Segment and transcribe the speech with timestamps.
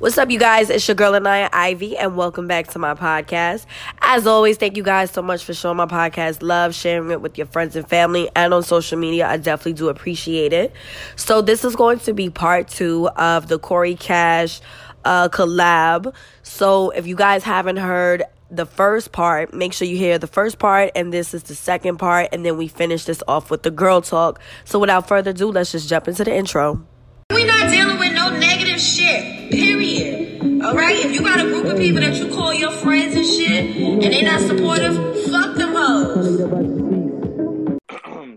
[0.00, 0.70] What's up, you guys?
[0.70, 3.66] It's your girl Anaya Ivy, and welcome back to my podcast.
[4.00, 7.36] As always, thank you guys so much for showing my podcast love, sharing it with
[7.36, 9.28] your friends and family, and on social media.
[9.28, 10.72] I definitely do appreciate it.
[11.16, 14.62] So, this is going to be part two of the Corey Cash
[15.04, 16.14] uh, collab.
[16.42, 20.58] So, if you guys haven't heard the first part, make sure you hear the first
[20.58, 23.70] part, and this is the second part, and then we finish this off with the
[23.70, 24.40] girl talk.
[24.64, 26.86] So, without further ado, let's just jump into the intro.
[27.30, 29.52] We're not dealing with no negative shit.
[29.52, 30.42] Period.
[30.64, 30.96] Alright?
[30.96, 34.02] If you got a group of people that you call your friends and shit and
[34.02, 34.96] they not supportive,
[35.30, 36.40] fuck them hoes.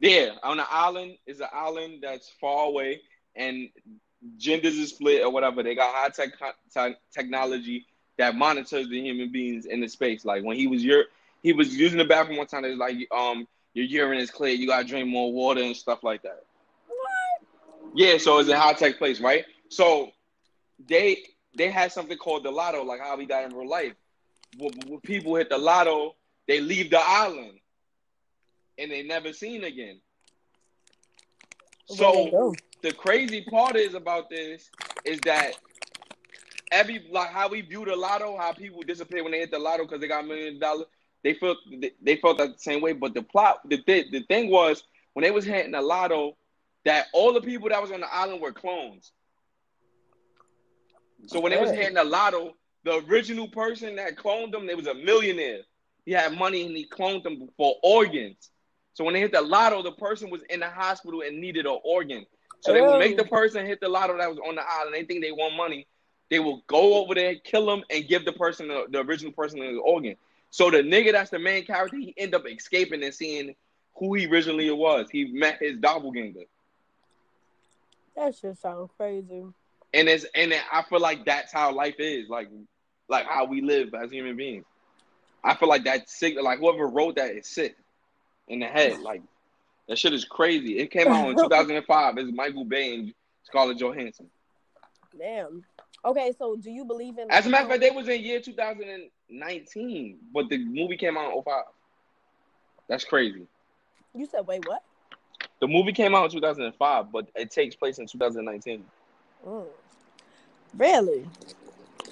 [0.00, 3.02] yeah, on the island is an island that's far away
[3.36, 3.68] and
[4.38, 5.62] genders is split or whatever.
[5.62, 6.30] They got high tech
[6.72, 7.84] te- technology
[8.16, 10.24] that monitors the human beings in the space.
[10.24, 11.04] Like when he was your
[11.42, 14.54] he was using the bathroom one time, it was like um your urine is clear,
[14.54, 16.44] you gotta drink more water and stuff like that.
[17.94, 19.44] Yeah, so it's a high tech place, right?
[19.70, 20.10] So
[20.88, 21.24] they
[21.56, 23.94] they had something called the lotto, like how we got in real life.
[24.58, 26.14] When, when people hit the lotto,
[26.46, 27.58] they leave the island
[28.78, 30.00] and they never seen again.
[31.86, 34.70] So the crazy part is about this
[35.04, 35.54] is that
[36.70, 39.84] every like how we view the lotto, how people disappear when they hit the lotto
[39.84, 40.86] because they got a million dollars.
[41.24, 41.58] They felt
[42.02, 45.24] they felt that the same way, but the plot the th- the thing was when
[45.24, 46.36] they was hitting the lotto,
[46.88, 49.12] that all the people that was on the island were clones.
[51.26, 54.86] So when they was hitting the lotto, the original person that cloned them, they was
[54.86, 55.60] a millionaire.
[56.06, 58.48] He had money and he cloned them for organs.
[58.94, 61.78] So when they hit the lotto, the person was in the hospital and needed an
[61.84, 62.24] organ.
[62.60, 63.28] So they would make the oh.
[63.28, 64.94] person hit the lotto that was on the island.
[64.94, 65.86] They think they want money.
[66.30, 69.58] They will go over there, kill them, and give the person the, the original person
[69.58, 70.16] the organ.
[70.48, 73.54] So the nigga that's the main character, he end up escaping and seeing
[73.96, 75.10] who he originally was.
[75.10, 76.44] He met his doppelganger.
[78.18, 79.44] That shit sounds crazy.
[79.94, 82.48] And it's and it, I feel like that's how life is, like
[83.08, 84.64] like how we live as human beings.
[85.44, 86.34] I feel like that's sick.
[86.40, 87.76] Like whoever wrote that is sick
[88.48, 88.98] in the head.
[89.02, 89.22] Like
[89.88, 90.78] that shit is crazy.
[90.78, 92.18] It came out in 2005.
[92.18, 94.28] It's Michael Bay and Scarlett Johansson.
[95.16, 95.64] Damn.
[96.04, 97.30] Okay, so do you believe in?
[97.30, 101.16] As a matter of fact, they um, was in year 2019, but the movie came
[101.16, 101.62] out in 05.
[102.88, 103.46] That's crazy.
[104.14, 104.82] You said wait, what?
[105.60, 108.84] The movie came out in 2005, but it takes place in 2019.
[109.46, 109.64] Mm.
[110.76, 111.26] Really?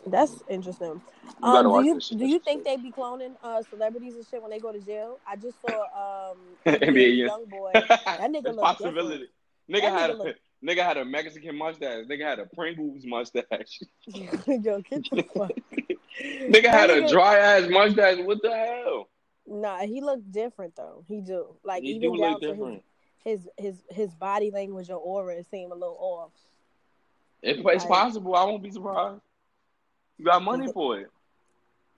[0.07, 1.01] That's interesting.
[1.43, 4.59] Um, do you do you think they be cloning uh celebrities and shit when they
[4.61, 5.19] go to jail?
[5.27, 6.37] I just saw um
[6.67, 7.73] NBA YoungBoy.
[7.89, 9.29] That nigga It's look possibility.
[9.71, 12.07] Nigga That had nigga a look- nigga had a Mexican mustache.
[12.07, 13.81] Nigga had a Pringles mustache.
[14.07, 15.51] Yo, get the fuck.
[16.23, 18.19] nigga had a dry ass mustache.
[18.25, 19.09] What the hell?
[19.49, 21.05] Nah, he looked different though.
[21.09, 22.75] He do like He even do look different.
[22.75, 22.83] his,
[23.27, 26.31] his his his body language or aura seem a little off.
[27.43, 29.21] If it's Like- possible, I won't be surprised.
[30.17, 31.11] You got money for it.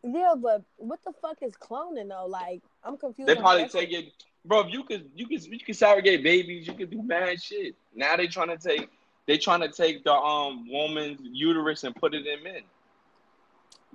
[0.02, 2.26] Yeah, but what the fuck is cloning though?
[2.26, 3.28] Like I'm confused.
[3.28, 4.06] They probably take it,
[4.46, 4.60] bro.
[4.60, 6.66] If you could, you could, you could surrogate babies.
[6.66, 7.74] You could do mad shit.
[7.94, 8.88] Now they trying to take,
[9.26, 12.62] they trying to take the um woman's uterus and put it in men.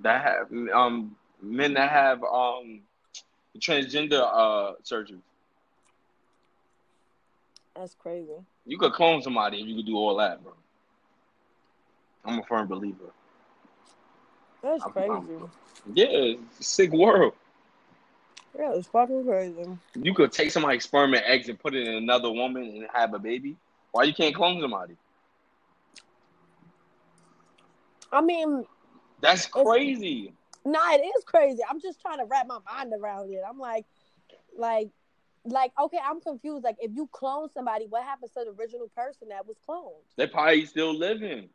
[0.00, 2.82] That have um men that have um
[3.58, 5.18] transgender uh surgery.
[7.76, 8.32] That's crazy.
[8.66, 10.52] You could clone somebody and you could do all that, bro.
[12.24, 13.12] I'm a firm believer.
[14.62, 15.10] That's I'm- crazy.
[15.10, 15.50] I'm-
[15.92, 17.34] Yeah, it's a sick world.
[18.56, 19.78] Yeah, it's fucking crazy.
[19.94, 23.12] You could take somebody's sperm and eggs and put it in another woman and have
[23.12, 23.56] a baby.
[23.90, 24.96] Why you can't clone somebody?
[28.12, 28.64] I mean,
[29.20, 30.32] That's crazy.
[30.64, 31.62] nah, it is crazy.
[31.68, 33.42] I'm just trying to wrap my mind around it.
[33.46, 33.84] I'm like,
[34.56, 34.90] like,
[35.44, 36.64] like, okay, I'm confused.
[36.64, 40.02] Like, if you clone somebody, what happens to the original person that was cloned?
[40.16, 41.48] They probably still living.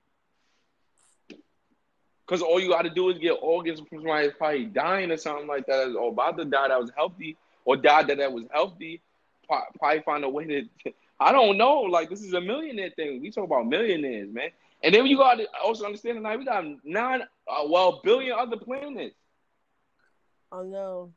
[2.28, 5.18] Cause all you got to do is get organs from somebody that's probably dying or
[5.18, 7.36] something like that, or about to die that was healthy,
[7.66, 9.02] or died that that was healthy.
[9.48, 10.92] Probably find a way to.
[11.20, 11.80] I don't know.
[11.82, 13.20] Like this is a millionaire thing.
[13.20, 14.50] We talk about millionaires, man.
[14.84, 18.58] And then you got to also understand tonight we got nine, uh, well, billion other
[18.58, 19.16] planets.
[20.52, 21.12] Oh no.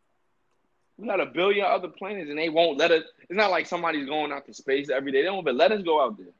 [0.99, 3.05] We got a billion other planets, and they won't let us.
[3.21, 5.23] It's not like somebody's going out to space every day.
[5.23, 6.33] They even let us go out there.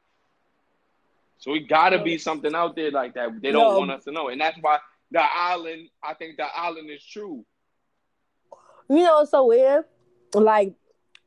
[1.39, 3.41] So we gotta be something out there like that.
[3.41, 3.79] They don't No.
[3.79, 4.79] want us to know, and that's why
[5.11, 5.89] the island.
[6.03, 7.45] I think the island is true.
[8.89, 9.85] You know, it's so weird.
[10.35, 10.75] Like,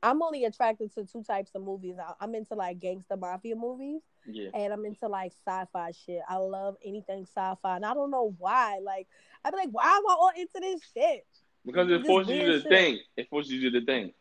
[0.04, 1.98] I'm only attracted to two types of movies.
[2.00, 6.22] I- I'm into like gangster mafia movies, Yeah, and I'm into like sci-fi shit.
[6.30, 8.80] I love anything sci-fi, and I don't know why.
[8.80, 9.08] Like,
[9.44, 11.26] I'd be like, why am I all into this shit?
[11.66, 12.70] Because it forces you to shit.
[12.70, 13.00] think.
[13.18, 14.14] It forces you to think.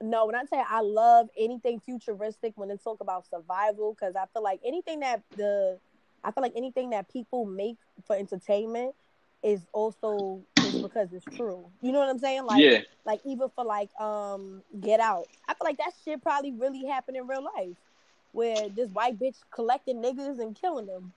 [0.00, 4.24] No, when I say I love anything futuristic, when they talk about survival, because I
[4.32, 5.78] feel like anything that the
[6.24, 7.76] I feel like anything that people make
[8.06, 8.94] for entertainment
[9.42, 11.66] is also is because it's true.
[11.82, 12.44] You know what I'm saying?
[12.44, 15.26] Like yeah, like even for like um Get Out.
[15.46, 17.76] I feel like that shit probably really happened in real life.
[18.32, 21.12] Where this white bitch collecting niggas and killing them.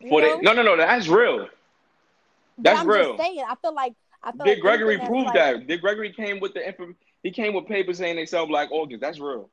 [0.00, 0.36] You for know?
[0.36, 1.48] the, no, no, no, that's real.
[2.56, 3.16] That's I'm real.
[3.16, 3.94] just saying, I feel like
[4.24, 5.66] I Dick Gregory proved like- that.
[5.66, 6.94] Dick Gregory came with the info.
[7.22, 9.00] He came with papers saying they sell black organs.
[9.00, 9.50] That's real.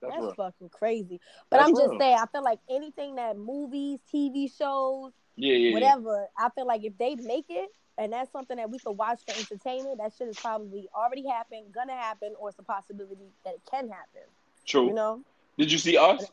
[0.00, 0.34] That's, That's real.
[0.34, 1.20] fucking crazy.
[1.50, 1.98] But That's I'm just real.
[1.98, 5.74] saying, I feel like anything that movies, TV shows, Yeah, yeah, yeah.
[5.74, 9.20] whatever, I feel like if they make it and that's something that we could watch
[9.26, 13.54] for entertainment, that shit is probably already happened, gonna happen, or it's a possibility that
[13.54, 14.22] it can happen.
[14.66, 14.88] True.
[14.88, 15.22] You know?
[15.58, 16.26] Did you see us?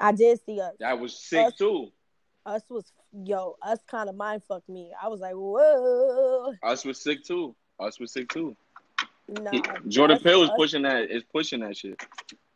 [0.00, 0.74] I did see us.
[0.80, 1.92] That was sick Us- too.
[2.46, 2.92] Us was
[3.24, 4.92] yo, us kind of mind fucked me.
[5.02, 7.54] I was like, whoa, Us was sick too.
[7.80, 8.56] Us was sick too.
[9.28, 9.50] nah.
[9.50, 11.10] He- Jordan Peele is pushing that.
[11.10, 12.00] Is pushing that shit.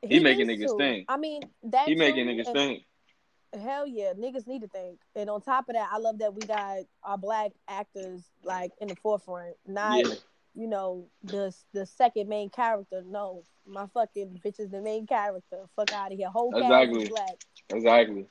[0.03, 0.79] he making is niggas too.
[0.79, 1.07] think.
[1.09, 2.85] I mean, that He making niggas and- think.
[3.61, 5.01] Hell yeah, niggas need to think.
[5.17, 8.87] And on top of that, I love that we got our black actors like in
[8.87, 10.15] the forefront, not Yeah.
[10.55, 13.03] you know the the second main character.
[13.05, 15.65] No, my fucking bitch is the main character.
[15.75, 16.29] Fuck out of here.
[16.31, 17.03] Whole cast Exactly.
[17.03, 17.45] is black.
[17.71, 18.27] Exactly.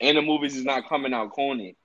[0.00, 1.76] And the movies is not coming out corny.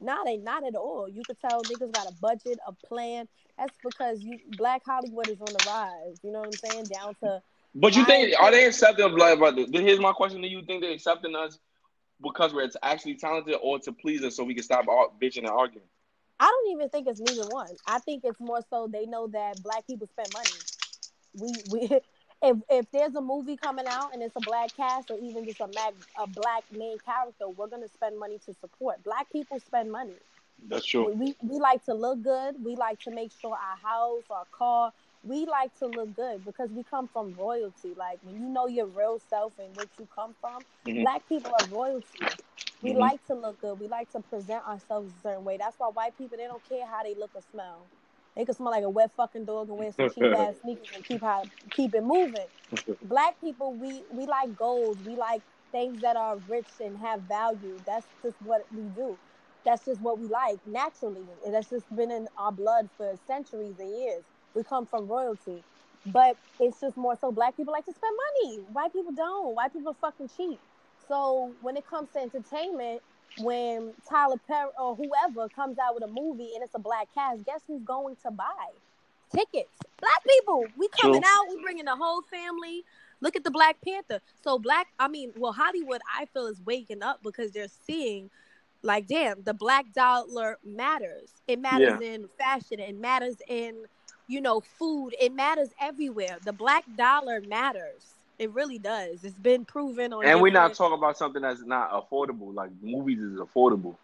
[0.00, 1.08] Nah, they not at all.
[1.08, 3.28] You could tell niggas got a budget, a plan.
[3.56, 6.18] That's because you Black Hollywood is on the rise.
[6.22, 6.84] You know what I'm saying?
[6.86, 7.40] Down to
[7.74, 9.38] But you think are they accepting black?
[9.38, 11.58] But here's my question: Do you think they're accepting us
[12.22, 14.86] because we're actually talented, or to please us so we can stop
[15.20, 15.86] bitching and arguing?
[16.40, 17.70] I don't even think it's neither one.
[17.86, 20.50] I think it's more so they know that black people spend money.
[21.34, 21.88] We we
[22.44, 25.60] if if there's a movie coming out and it's a black cast or even just
[25.60, 29.02] a mag, a black main character, we're gonna spend money to support.
[29.04, 30.20] Black people spend money.
[30.68, 31.10] That's true.
[31.12, 32.56] we we like to look good.
[32.62, 34.92] We like to make sure our house, our car,
[35.22, 37.94] we like to look good because we come from royalty.
[37.96, 41.04] Like when you know your real self and where you come from, Mhm.
[41.04, 42.30] black people are royalty.
[42.80, 42.94] We Mhm.
[42.94, 43.78] like to look good.
[43.80, 45.56] We like to present ourselves a certain way.
[45.58, 47.90] That's why white people they don't care how they look or smell.
[48.36, 51.04] They can smell like a wet fucking dog and wear some cheap ass sneakers and
[51.04, 51.44] keep how
[51.74, 52.48] keep it moving.
[53.02, 54.98] Black people, we we like goals.
[55.04, 55.42] We like
[55.72, 57.82] things that are rich and have value.
[57.86, 59.18] That's just what we do.
[59.64, 61.26] That's just what we like naturally.
[61.44, 64.24] And that's just been in our blood for centuries and years.
[64.54, 65.64] We come from royalty.
[66.06, 68.58] But it's just more so black people like to spend money.
[68.72, 69.54] White people don't.
[69.54, 70.60] White people are fucking cheap.
[71.08, 73.02] So when it comes to entertainment,
[73.38, 77.44] when Tyler Perry or whoever comes out with a movie and it's a black cast,
[77.44, 78.68] guess who's going to buy
[79.34, 79.70] tickets?
[80.00, 80.66] Black people.
[80.76, 81.30] We coming True.
[81.34, 81.46] out.
[81.48, 82.84] We bringing the whole family.
[83.20, 84.20] Look at the Black Panther.
[84.42, 84.88] So black.
[84.98, 88.30] I mean, well, Hollywood, I feel is waking up because they're seeing,
[88.82, 91.30] like, damn, the black dollar matters.
[91.48, 92.80] It matters in fashion.
[92.80, 93.76] It matters in,
[94.28, 95.14] you know, food.
[95.20, 96.38] It matters everywhere.
[96.44, 98.14] The black dollar matters.
[98.38, 99.22] It really does.
[99.24, 100.24] It's been proven on.
[100.24, 102.52] And we're not talking about something that's not affordable.
[102.54, 103.96] Like movies is affordable.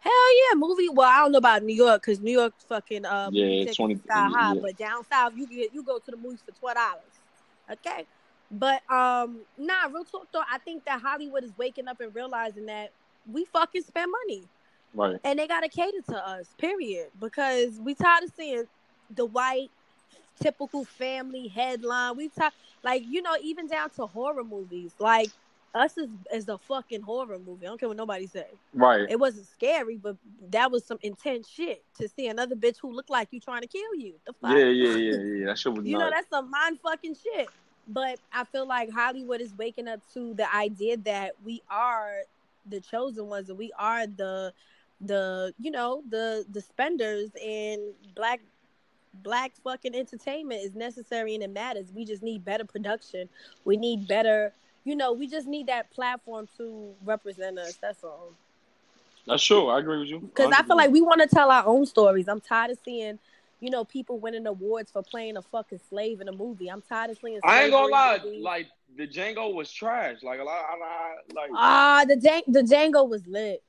[0.00, 0.88] Hell yeah, movie.
[0.90, 3.76] Well, I don't know about New York because New York fucking uh, Yeah, it's tickets
[3.78, 4.52] 20 is sky high.
[4.54, 4.60] yeah.
[4.60, 7.02] But down south, you get you go to the movies for twelve dollars.
[7.72, 8.04] Okay,
[8.50, 10.42] but um, nah, real talk though.
[10.50, 12.90] I think that Hollywood is waking up and realizing that
[13.32, 14.42] we fucking spend money
[14.92, 15.18] Right.
[15.24, 16.48] and they gotta cater to us.
[16.58, 17.08] Period.
[17.18, 18.64] Because we tired of seeing
[19.14, 19.70] the white
[20.40, 22.16] typical family headline.
[22.16, 22.52] We talk
[22.82, 24.92] like you know even down to horror movies.
[24.98, 25.30] Like
[25.74, 27.66] us is is a fucking horror movie.
[27.66, 28.46] I don't care what nobody say.
[28.72, 29.06] Right.
[29.08, 30.16] It wasn't scary, but
[30.50, 33.68] that was some intense shit to see another bitch who looked like you trying to
[33.68, 34.14] kill you.
[34.26, 34.56] The fuck?
[34.56, 35.46] Yeah, yeah, yeah, yeah.
[35.46, 37.48] That shit was You know, that's some mind fucking shit.
[37.88, 42.20] But I feel like Hollywood is waking up to the idea that we are
[42.70, 44.52] the chosen ones and we are the
[45.00, 47.80] the you know the the spenders and
[48.14, 48.40] black
[49.22, 51.92] black fucking entertainment is necessary and it matters.
[51.94, 53.28] We just need better production.
[53.64, 54.52] We need better
[54.84, 57.78] you know, we just need that platform to represent us.
[57.80, 58.34] That's all.
[59.26, 59.68] That's true.
[59.68, 60.20] I agree with you.
[60.20, 62.28] Because I feel like we want to tell our own stories.
[62.28, 63.18] I'm tired of seeing,
[63.60, 66.68] you know, people winning awards for playing a fucking slave in a movie.
[66.68, 67.40] I'm tired of seeing.
[67.42, 68.20] I ain't gonna lie.
[68.22, 68.42] movies.
[68.42, 68.66] Like
[68.96, 70.22] the Django was trash.
[70.22, 73.62] Like a lot, a lot like ah, the Dang- the Django was lit.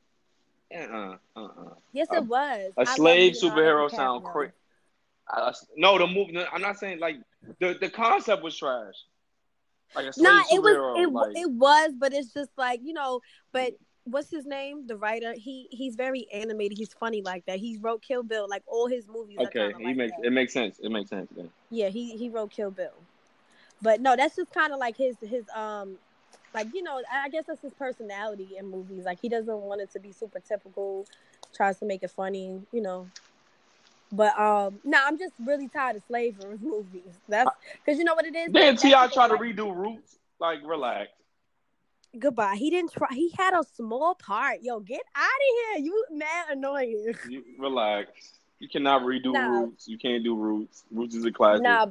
[0.75, 1.73] Uh-uh, uh-uh.
[1.93, 2.73] Yes, it was.
[2.75, 4.31] A I love slave superhero sound DiCaprio.
[4.33, 4.53] crazy.
[5.31, 6.37] Uh, no, the movie.
[6.51, 7.17] I'm not saying like
[7.59, 8.93] the the concept was trash.
[9.95, 13.21] Like a Nah, it was it, like, it was, but it's just like you know.
[13.51, 14.87] But what's his name?
[14.87, 15.33] The writer.
[15.33, 16.77] He he's very animated.
[16.77, 17.59] He's funny like that.
[17.59, 18.47] He wrote Kill Bill.
[18.49, 19.37] Like all his movies.
[19.39, 20.25] okay, he like makes that.
[20.25, 20.79] it makes sense.
[20.81, 21.29] It makes sense.
[21.35, 21.43] Yeah.
[21.69, 22.93] Yeah, he he wrote Kill Bill.
[23.81, 25.97] But no, that's just kind of like his his um
[26.53, 29.03] like you know, I guess that's his personality in movies.
[29.05, 31.05] Like he doesn't want it to be super typical,
[31.53, 33.07] tries to make it funny, you know.
[34.11, 37.13] But um no, I'm just really tired of slavery movies.
[37.27, 37.49] That's
[37.83, 38.51] because you know what it is.
[38.51, 39.07] Then T.I.
[39.07, 39.41] try to like.
[39.41, 40.17] redo Roots.
[40.39, 41.09] Like relax.
[42.17, 42.55] Goodbye.
[42.55, 43.07] He didn't try.
[43.11, 44.59] He had a small part.
[44.61, 45.85] Yo, get out of here.
[45.85, 47.13] You mad annoying.
[47.29, 48.09] You, relax.
[48.59, 49.59] You cannot redo Nah.
[49.61, 49.87] Roots.
[49.87, 50.83] You can't do Roots.
[50.91, 51.63] Roots is a classic.
[51.63, 51.87] Nah,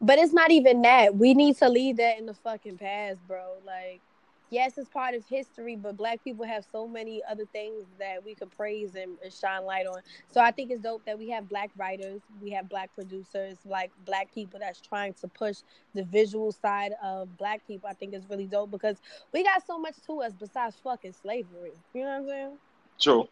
[0.00, 1.14] but it's not even that.
[1.14, 3.54] We need to leave that in the fucking past, bro.
[3.66, 4.00] Like,
[4.50, 8.34] yes, it's part of history, but black people have so many other things that we
[8.34, 10.00] could praise and, and shine light on.
[10.30, 13.90] So I think it's dope that we have black writers, we have black producers, like
[14.04, 15.58] black people that's trying to push
[15.94, 17.88] the visual side of black people.
[17.88, 18.96] I think it's really dope because
[19.32, 21.72] we got so much to us besides fucking slavery.
[21.94, 22.52] You know what I'm saying?
[23.00, 23.28] True.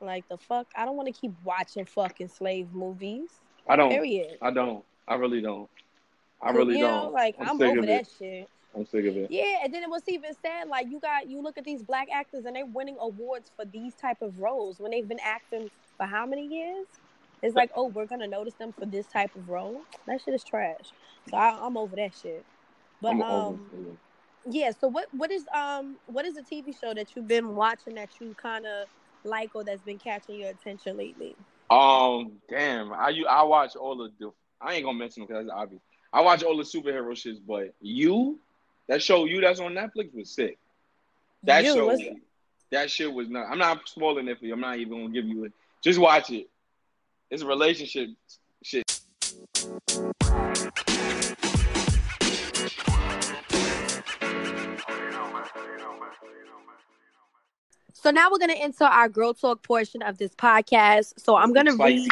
[0.00, 3.30] Like the fuck, I don't want to keep watching fucking slave movies.
[3.68, 3.90] I don't.
[3.90, 4.38] Period.
[4.42, 4.84] I don't.
[5.08, 5.68] I really don't.
[6.40, 7.12] I really you know, don't.
[7.12, 8.08] like I'm, sick over that it.
[8.18, 8.48] shit.
[8.76, 9.30] I'm sick of it.
[9.30, 10.68] Yeah, and then it was even sad.
[10.68, 13.94] Like you got you look at these black actors and they're winning awards for these
[13.94, 16.86] type of roles when they've been acting for how many years?
[17.42, 19.80] It's like, oh, we're gonna notice them for this type of role.
[20.06, 20.92] That shit is trash.
[21.30, 22.44] So I, I'm over that shit.
[23.00, 23.96] But I'm um, over
[24.48, 24.70] yeah.
[24.78, 28.10] So what what is um what is a TV show that you've been watching that
[28.20, 28.88] you kind of
[29.24, 31.34] like or that's been catching your attention lately?
[31.70, 32.92] Um, damn.
[32.92, 34.30] I you I watch all of the.
[34.60, 35.82] I ain't gonna mention them because that's obvious.
[36.12, 38.38] I watch all the superhero shits, but you,
[38.88, 40.58] that show you that's on Netflix was sick.
[41.42, 42.02] That You, show, what's-
[42.70, 43.46] that shit was not.
[43.50, 44.52] I'm not spoiling it for you.
[44.52, 45.52] I'm not even gonna give you it.
[45.82, 46.48] Just watch it.
[47.30, 48.10] It's a relationship
[48.62, 48.84] shit.
[57.92, 61.18] So now we're gonna enter our girl talk portion of this podcast.
[61.18, 62.02] So I'm gonna Spicy.
[62.02, 62.08] read.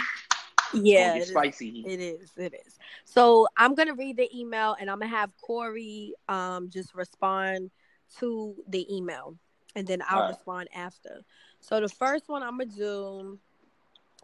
[0.83, 1.29] Yeah, Gonna it get is.
[1.31, 1.85] spicy.
[1.85, 2.33] It is.
[2.37, 2.79] It is.
[3.05, 7.71] So I'm gonna read the email and I'm gonna have Corey um just respond
[8.19, 9.37] to the email,
[9.75, 10.31] and then I'll Alright.
[10.31, 11.23] respond after.
[11.61, 13.39] So the first one I'm gonna do.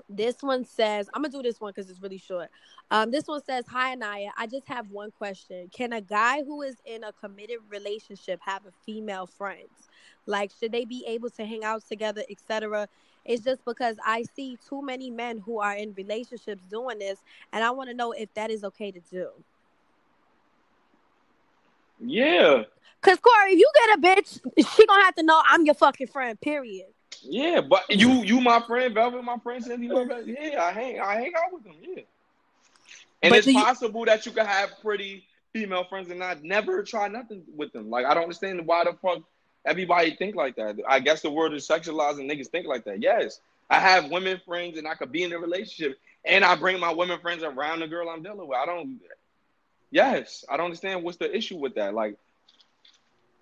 [0.09, 2.49] This one says, I'm gonna do this one because it's really short.
[2.90, 5.69] Um, this one says, "Hi Anaya, I just have one question.
[5.69, 9.88] Can a guy who is in a committed relationship have a female friends?
[10.25, 12.88] Like, should they be able to hang out together, etc.?"
[13.25, 17.19] It's just because I see too many men who are in relationships doing this,
[17.53, 19.29] and I want to know if that is okay to do.
[22.03, 22.62] Yeah,
[23.03, 24.41] Cause Corey, if you get a bitch,
[24.77, 26.39] she gonna have to know I'm your fucking friend.
[26.41, 26.87] Period.
[27.23, 27.61] yeah.
[27.61, 29.87] But you, you, my friend, Velvet, my friend, Cindy.
[29.87, 31.75] Yeah, I hang, I hang out with them.
[31.83, 32.03] Yeah.
[33.23, 36.43] And But it's do you- possible that you could have pretty female friends and not
[36.43, 37.91] never try nothing with them.
[37.91, 39.23] Like I don't understand why the fuck
[39.64, 40.76] everybody think like that.
[40.88, 43.02] I guess the word is sexualized and niggas think like that.
[43.02, 46.81] Yes, I have women friends and I could be in a relationship and I bring
[46.81, 48.59] my women friends around the girl I'm dealing with.
[48.59, 49.00] I don't.
[49.90, 51.95] Yes, I don't understand what's the issue with that.
[51.95, 52.17] Like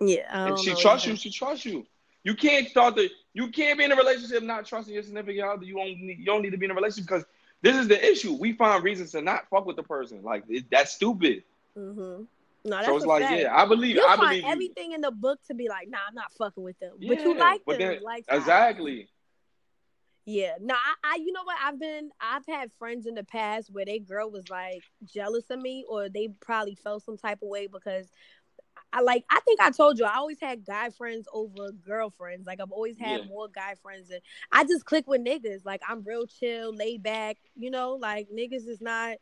[0.01, 0.53] Yeah.
[0.53, 1.87] If she trusts you, she trusts you.
[2.25, 3.11] You can't start the.
[3.35, 5.65] You can't be in a relationship not trusting your significant other.
[5.65, 6.19] You don't need.
[6.19, 7.25] You don't need to be in a relationship because
[7.63, 8.35] this is the issue.
[8.35, 10.23] We find reasons to not fuck with the person.
[10.23, 11.45] Like it, that's stupid.
[11.77, 12.25] Mm-hmm.
[12.65, 13.97] No, that's so it's like, yeah, I believe.
[13.97, 14.51] you I find believe you.
[14.51, 16.93] everything in the book to be like, nah, I'm not fucking with them.
[16.99, 19.09] but you like but them, then- like Exactly.
[20.31, 21.57] Yeah, no, I, I, you know what?
[21.65, 25.59] I've been, I've had friends in the past where they girl was like jealous of
[25.59, 28.11] me, or they probably felt some type of way because
[28.93, 29.25] I like.
[29.31, 32.47] I think I told you I always had guy friends over girlfriends.
[32.47, 33.27] Like I've always had Yeah.
[33.27, 34.21] more guy friends, and
[34.53, 35.65] I just click with niggas.
[35.65, 37.39] Like I'm real chill, laid back.
[37.57, 39.17] You know, like niggas is not.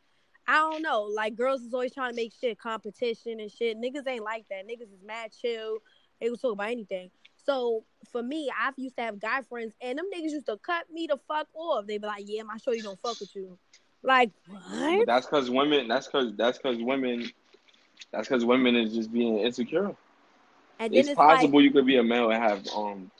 [0.47, 1.03] I don't know.
[1.03, 3.77] Like girls is always trying to make shit competition and shit.
[3.77, 4.67] Niggas ain't like that.
[4.67, 5.79] Niggas is mad chill.
[6.21, 7.11] They will talk about anything.
[7.45, 10.85] So for me, I've used to have guy friends, and them niggas used to cut
[10.91, 11.85] me the fuck off.
[11.85, 13.57] They be like, "Yeah, my shorty don't fuck with you."
[14.03, 15.05] Like But what?
[15.07, 15.87] that's because women.
[15.87, 17.29] That's because that's because women.
[18.11, 19.95] That's because women is just being insecure.
[20.79, 23.11] And It's, it's, possible like, you could be a male and have um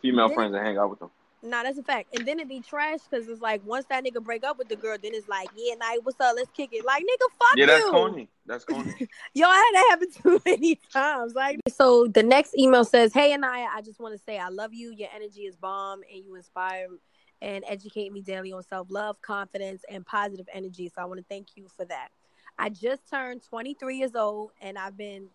[0.00, 1.10] female friends and hang out with them.
[1.42, 2.16] Nah, that's a fact.
[2.16, 4.76] And then it be trash because it's like once that nigga break up with the
[4.76, 6.34] girl, then it's like, "Yeah, night, what's up?
[6.36, 7.90] Let's kick it." Like nigga, fuck Yeah, that's you.
[7.90, 8.28] corny.
[8.46, 8.92] That's corny.
[9.34, 11.34] Yo, I had that happen too many times.
[11.34, 14.72] Like, so the next email says, "Hey Anaya, I just want to say I love
[14.72, 14.92] you.
[14.92, 16.88] Your energy is bomb, and you inspire
[17.42, 20.90] and educate me daily on self love, confidence, and positive energy.
[20.94, 22.08] So I want to thank you for that.
[22.58, 25.26] I just turned 23 years old, and I've been,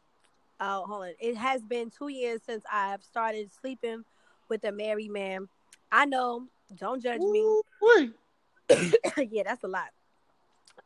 [0.59, 4.03] uh, hold on, it has been two years since I've started sleeping
[4.49, 5.49] with a married man.
[5.91, 7.61] I know, don't judge me."
[9.31, 9.89] Yeah, that's a lot.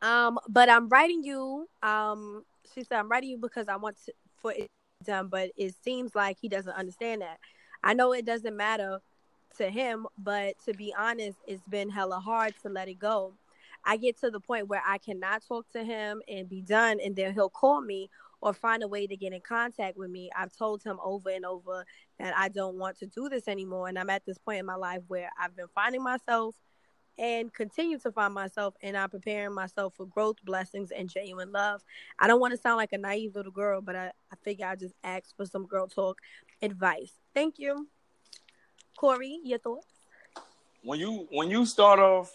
[0.00, 1.68] Um, but I'm writing you.
[1.82, 2.44] Um,
[2.74, 4.68] she said I'm writing you because I want to, for it
[5.02, 7.38] done, but it seems like he doesn't understand that.
[7.82, 9.00] I know it doesn't matter
[9.58, 13.32] to him, but to be honest, it's been hella hard to let it go.
[13.84, 17.16] I get to the point where I cannot talk to him and be done, and
[17.16, 18.08] then he'll call me
[18.42, 20.28] or find a way to get in contact with me.
[20.36, 21.84] I've told him over and over
[22.18, 24.74] that I don't want to do this anymore, and I'm at this point in my
[24.74, 26.56] life where I've been finding myself
[27.18, 31.82] and continue to find myself and I'm preparing myself for growth, blessings, and genuine love.
[32.18, 34.74] I don't want to sound like a naive little girl, but I, I figure I
[34.76, 36.18] just ask for some girl talk
[36.62, 37.12] advice.
[37.34, 37.86] Thank you.
[38.96, 39.86] Corey, your thoughts?
[40.82, 42.32] When you when you start off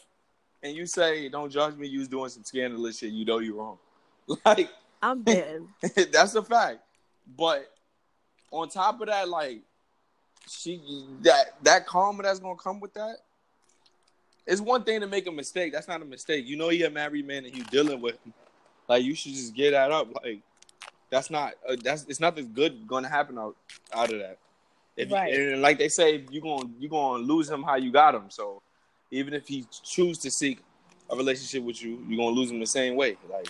[0.63, 3.11] and you say, "Don't judge me," you was doing some scandalous shit.
[3.11, 3.77] You know you're wrong.
[4.45, 4.69] Like
[5.01, 5.61] I'm dead.
[6.11, 6.79] that's a fact.
[7.37, 7.71] But
[8.51, 9.61] on top of that, like
[10.49, 13.17] she that that karma that's gonna come with that.
[14.45, 15.73] It's one thing to make a mistake.
[15.73, 16.47] That's not a mistake.
[16.47, 18.33] You know you're a married man and you're dealing with him.
[18.87, 20.07] Like you should just get that up.
[20.23, 20.39] Like
[21.09, 23.55] that's not uh, that's it's nothing good gonna happen out
[23.93, 24.37] out of that.
[24.95, 25.33] If, Right.
[25.33, 28.29] And like they say, you gonna you gonna lose him how you got him.
[28.29, 28.61] So
[29.11, 30.59] even if he choose to seek
[31.09, 33.17] a relationship with you, you're gonna lose him the same way.
[33.29, 33.49] Like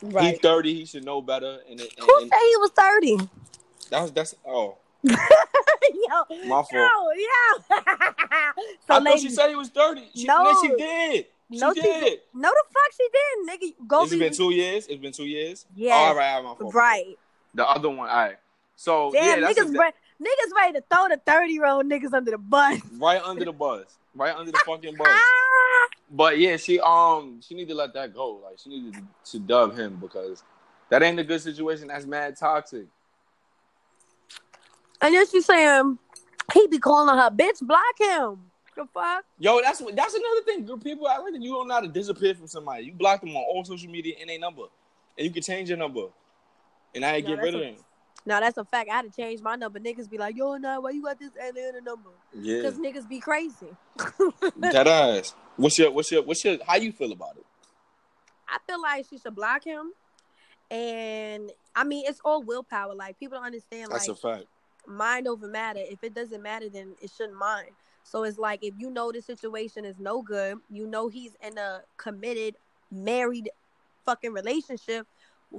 [0.00, 1.58] he's thirty, he should know better.
[1.68, 3.28] And, and, Who and said he was 30?
[3.90, 5.14] that's that's oh yo,
[6.46, 6.70] My fault.
[6.70, 7.60] yo, yo.
[8.86, 10.08] so, I thought she said he was thirty.
[10.14, 10.54] She, No.
[10.62, 11.26] she did.
[11.50, 11.82] She no, did.
[11.82, 12.20] did.
[12.32, 13.48] No, the fuck she didn't,
[13.82, 13.86] nigga.
[13.86, 14.86] Go Has it be been two years?
[14.86, 15.66] It's been two years.
[15.68, 15.94] Oh, yeah.
[15.94, 16.74] all right, all right, my fault.
[16.74, 17.18] right.
[17.54, 18.36] The other one, all right.
[18.76, 22.30] So Damn, yeah, niggas, re- niggas ready to throw the 30 year old niggas under
[22.30, 22.80] the bus.
[22.98, 23.84] right under the bus,
[24.14, 25.08] right under the fucking bus.
[26.12, 28.40] But yeah, she um she need to let that go.
[28.44, 30.44] Like she needed to dub him because
[30.90, 31.88] that ain't a good situation.
[31.88, 32.86] That's mad toxic.
[35.00, 35.98] And then she's saying
[36.52, 38.50] he be calling her bitch, block him.
[38.76, 39.24] The fuck?
[39.38, 40.66] Yo, that's that's another thing.
[40.66, 42.84] Good people I like that you don't know how to disappear from somebody.
[42.84, 44.64] You block them on all social media and a number,
[45.16, 46.06] and you can change your number,
[46.94, 47.74] and I No, get rid of them.
[48.24, 48.88] Now that's a fact.
[48.90, 49.80] I had to change my number.
[49.80, 52.10] Niggas be like, yo, nah, why you got this Atlanta number?
[52.32, 53.66] Yeah, Because niggas be crazy.
[54.58, 55.34] that ass.
[55.56, 57.44] What's your what's your what's your how you feel about it?
[58.48, 59.92] I feel like she should block him.
[60.70, 62.94] And I mean, it's all willpower.
[62.94, 63.90] Like people don't understand.
[63.90, 64.44] That's like a fact.
[64.86, 65.80] mind over matter.
[65.82, 67.70] If it doesn't matter, then it shouldn't mind.
[68.04, 71.56] So it's like if you know the situation is no good, you know he's in
[71.58, 72.56] a committed,
[72.90, 73.50] married,
[74.04, 75.06] fucking relationship.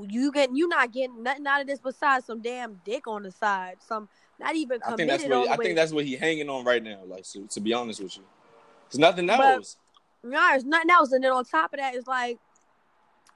[0.07, 3.31] You get you not getting nothing out of this besides some damn dick on the
[3.31, 3.75] side.
[3.79, 4.09] Some
[4.39, 5.09] not even committed.
[5.09, 5.65] I think that's what I way.
[5.65, 7.00] think that's what he hanging on right now.
[7.05, 8.23] Like so, to be honest with you,
[8.89, 9.77] there's nothing But- else.
[10.25, 11.11] No, there's nothing else.
[11.11, 12.39] And then on top of that, it's like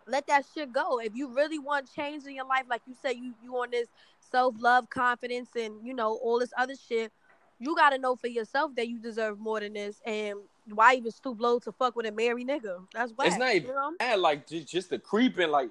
[0.08, 1.00] let that shit go.
[1.00, 3.88] If you really want change in your life, like you said, you you on this
[4.32, 7.12] self love, confidence, and you know all this other shit.
[7.60, 10.00] You gotta know for yourself that you deserve more than this.
[10.06, 12.86] And why even stoop low to fuck with a married nigga?
[12.94, 13.94] That's why It's not even you know?
[14.00, 15.50] bad, like just just the creeping.
[15.50, 15.70] Like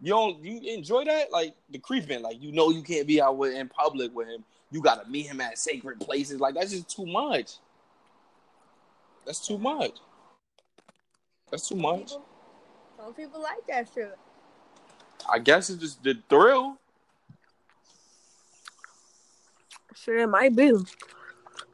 [0.00, 1.32] you don't you enjoy that?
[1.32, 2.22] Like the creeping.
[2.22, 4.44] Like you know you can't be out with in public with him.
[4.70, 6.40] You gotta meet him at sacred places.
[6.40, 7.54] Like that's just too much.
[9.24, 9.98] That's too much.
[11.50, 12.10] That's too much.
[12.10, 12.26] People,
[12.98, 14.16] some people like that shit.
[15.30, 16.78] I guess it's just the thrill.
[19.94, 20.72] Sure, it might be.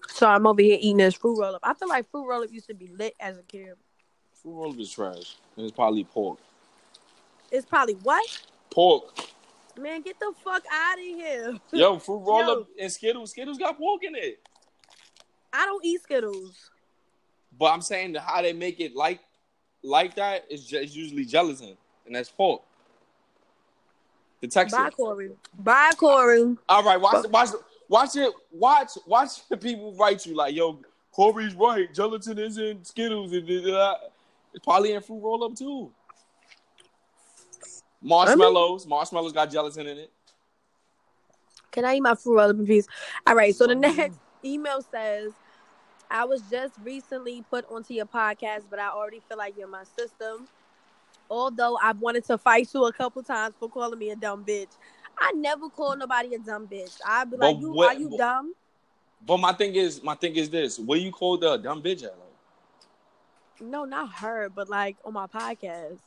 [0.08, 1.60] So I'm over here eating this fruit roll up.
[1.64, 3.74] I feel like fruit roll up used to be lit as a kid.
[4.42, 5.36] Fruit roll up is trash.
[5.56, 6.38] And it's probably pork.
[7.52, 8.24] It's probably what?
[8.70, 9.14] Pork.
[9.78, 11.54] Man, get the fuck out of here.
[11.72, 12.52] Yo, fruit roll Yo.
[12.52, 13.30] up and Skittles.
[13.30, 14.40] Skittles got pork in it.
[15.52, 16.70] I don't eat Skittles.
[17.58, 19.20] But I'm saying that how they make it like
[19.82, 22.62] like that is ju- is usually gelatin, and that's pork.
[24.40, 24.76] The texture.
[24.76, 25.30] Bye, Corey.
[25.58, 26.56] Bye, Corey.
[26.68, 27.50] All right, watch watch
[27.88, 28.32] watch it.
[28.50, 30.80] Watch watch the people write you like, yo,
[31.12, 31.92] Corey's right.
[31.92, 33.30] Gelatin is in Skittles.
[33.34, 35.92] It's probably in fruit roll up too.
[38.02, 38.86] Marshmallows.
[38.86, 40.10] Marshmallows got gelatin in it.
[41.70, 42.86] Can I eat my fruit in peace?
[43.26, 43.54] All right.
[43.54, 45.32] So the next email says,
[46.10, 49.84] I was just recently put onto your podcast, but I already feel like you're my
[49.84, 50.46] system.
[51.30, 54.68] Although I've wanted to fight you a couple times for calling me a dumb bitch.
[55.18, 56.98] I never call nobody a dumb bitch.
[57.06, 58.54] I'd be like, you what- are you but- dumb?
[59.24, 62.10] But my thing is, my thing is this: what you call the dumb bitch at?
[62.18, 66.00] Like, No, not her, but like on my podcast.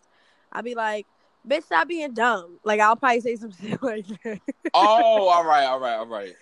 [0.51, 1.07] I'd be like,
[1.47, 2.59] bitch, stop being dumb.
[2.63, 4.41] Like I'll probably say some shit like that.
[4.73, 6.33] oh, all right, all right, all right.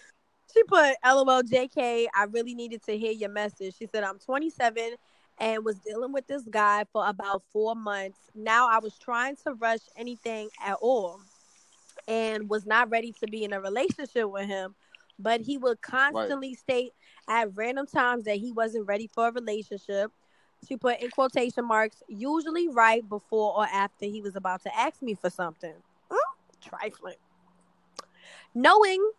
[0.53, 2.07] She put LOL JK.
[2.15, 3.75] I really needed to hear your message.
[3.77, 4.95] She said, I'm 27
[5.39, 8.19] and was dealing with this guy for about four months.
[8.35, 11.21] Now I was trying to rush anything at all
[12.07, 14.75] and was not ready to be in a relationship with him.
[15.19, 16.91] But he would constantly state
[17.27, 20.11] at random times that he wasn't ready for a relationship.
[20.67, 25.01] She put in quotation marks, usually right before or after he was about to ask
[25.01, 25.73] me for something.
[26.11, 26.17] Mm,
[26.61, 27.15] trifling.
[28.55, 29.11] Knowing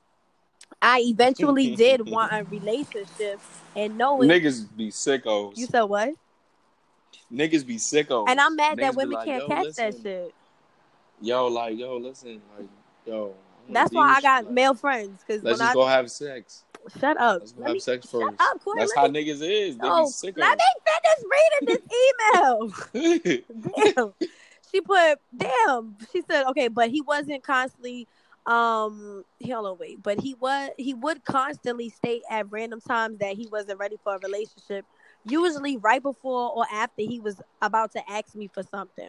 [0.80, 3.40] I eventually did want a relationship
[3.74, 5.56] and knowing Niggas be sickos.
[5.56, 6.14] you said what?
[7.32, 8.28] Niggas be sickos.
[8.28, 10.34] And I'm mad that Niggas be women like, can't catch listen, that shit.
[11.20, 12.68] Yo, like, yo, listen, like,
[13.06, 13.34] yo.
[13.68, 16.64] That's why I got like, male friends because when Let's just I go have sex.
[17.00, 17.40] Shut up.
[17.40, 18.80] Let's Let have me- sex shut up, Corey.
[18.80, 19.76] That's Let how me- niggas is.
[19.78, 21.80] They Oh, be sick let me finish reading
[22.92, 23.94] this email.
[23.94, 24.12] damn.
[24.70, 25.96] She put damn.
[26.12, 28.06] She said, okay, but he wasn't constantly
[28.46, 30.02] um hold on wait.
[30.02, 34.16] But he was he would constantly state at random times that he wasn't ready for
[34.16, 34.84] a relationship.
[35.26, 39.08] Usually right before or after he was about to ask me for something.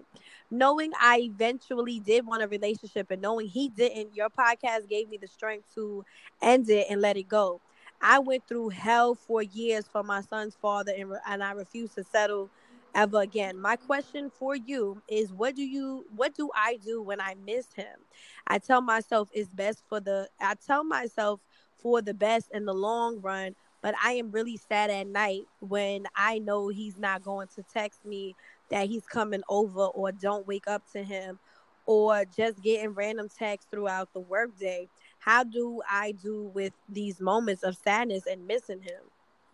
[0.49, 5.17] Knowing I eventually did want a relationship and knowing he didn't, your podcast gave me
[5.17, 6.05] the strength to
[6.41, 7.59] end it and let it go.
[8.05, 11.93] I went through hell for years for my son's father and, re- and I refuse
[11.95, 12.51] to settle
[12.93, 13.59] ever again.
[13.59, 17.73] My question for you is what do you what do I do when I miss
[17.73, 18.05] him?
[18.47, 21.41] I tell myself it's best for the I tell myself
[21.81, 26.05] for the best in the long run, but I am really sad at night when
[26.15, 28.35] I know he's not going to text me
[28.69, 31.39] that he's coming over or don't wake up to him
[31.85, 34.89] or just getting random texts throughout the workday.
[35.25, 39.01] How do I do with these moments of sadness and missing him?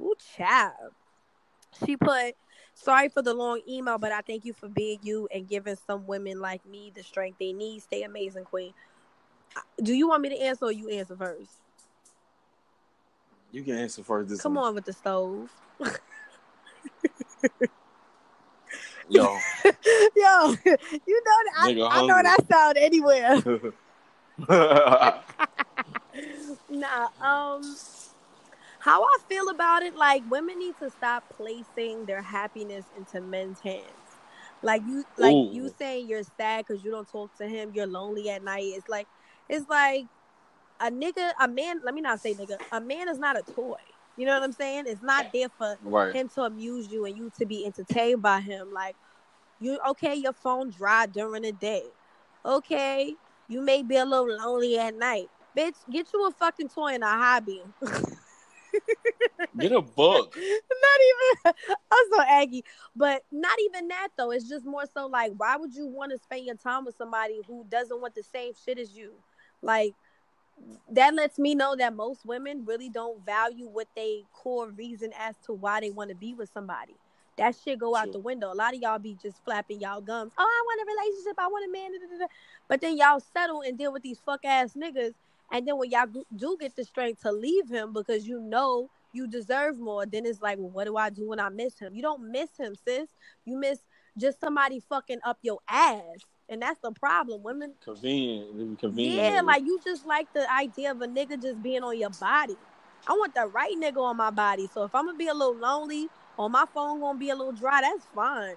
[0.02, 0.92] Ooh, child.
[1.86, 2.36] She put,
[2.74, 6.06] sorry for the long email, but I thank you for being you and giving some
[6.06, 7.84] women like me the strength they need.
[7.84, 8.74] Stay amazing, Queen.
[9.56, 11.62] Uh, do you want me to answer or you answer first?
[13.54, 14.28] You can answer first.
[14.28, 14.66] This Come one.
[14.66, 15.50] on with the stove.
[19.08, 19.24] Yo.
[19.64, 19.74] Yo,
[20.66, 23.42] you know that I, Nigga I know that sound anywhere.
[26.72, 27.76] Nah, um
[28.80, 33.60] how I feel about it, like women need to stop placing their happiness into men's
[33.62, 34.20] hands.
[34.64, 35.50] Like you like Ooh.
[35.52, 38.64] you saying you're sad because you don't talk to him, you're lonely at night.
[38.66, 39.08] It's like
[39.50, 40.06] it's like
[40.80, 43.76] a nigga, a man, let me not say nigga, a man is not a toy.
[44.18, 44.86] You know what I'm saying?
[44.88, 46.16] It's not there for right.
[46.16, 48.72] him to amuse you and you to be entertained by him.
[48.74, 48.96] Like
[49.60, 51.84] you okay, your phone dry during the day.
[52.46, 53.16] Okay,
[53.48, 55.30] you may be a little lonely at night.
[55.58, 57.62] Bitch, get you a fucking toy and a hobby.
[59.58, 60.36] Get a book.
[60.82, 61.54] not even
[61.92, 62.64] I'm so aggy.
[62.96, 64.32] But not even that though.
[64.32, 67.42] It's just more so like why would you want to spend your time with somebody
[67.48, 69.12] who doesn't want the same shit as you?
[69.62, 69.94] Like
[70.92, 75.36] that lets me know that most women really don't value what they core reason as
[75.46, 76.96] to why they want to be with somebody.
[77.38, 78.14] That shit go out True.
[78.14, 78.52] the window.
[78.52, 80.34] A lot of y'all be just flapping y'all gums.
[80.38, 81.36] Oh, I want a relationship.
[81.40, 81.92] I want a man.
[81.92, 82.28] da, da, da, da.
[82.68, 85.14] But then y'all settle and deal with these fuck ass niggas.
[85.52, 89.28] And then when y'all do get the strength to leave him because you know you
[89.28, 91.94] deserve more, then it's like, well, what do I do when I miss him?
[91.94, 93.10] You don't miss him, sis.
[93.46, 93.80] You miss
[94.18, 96.26] just somebody fucking up your ass.
[96.50, 97.44] And that's the problem.
[97.44, 98.80] Women Convenient.
[98.80, 99.36] Convenient.
[99.36, 102.58] yeah, like you just like the idea of a nigga just being on your body.
[103.08, 104.68] I want the right nigga on my body.
[104.74, 107.54] So if I'm gonna be a little lonely or my phone gonna be a little
[107.54, 108.56] dry, that's fine.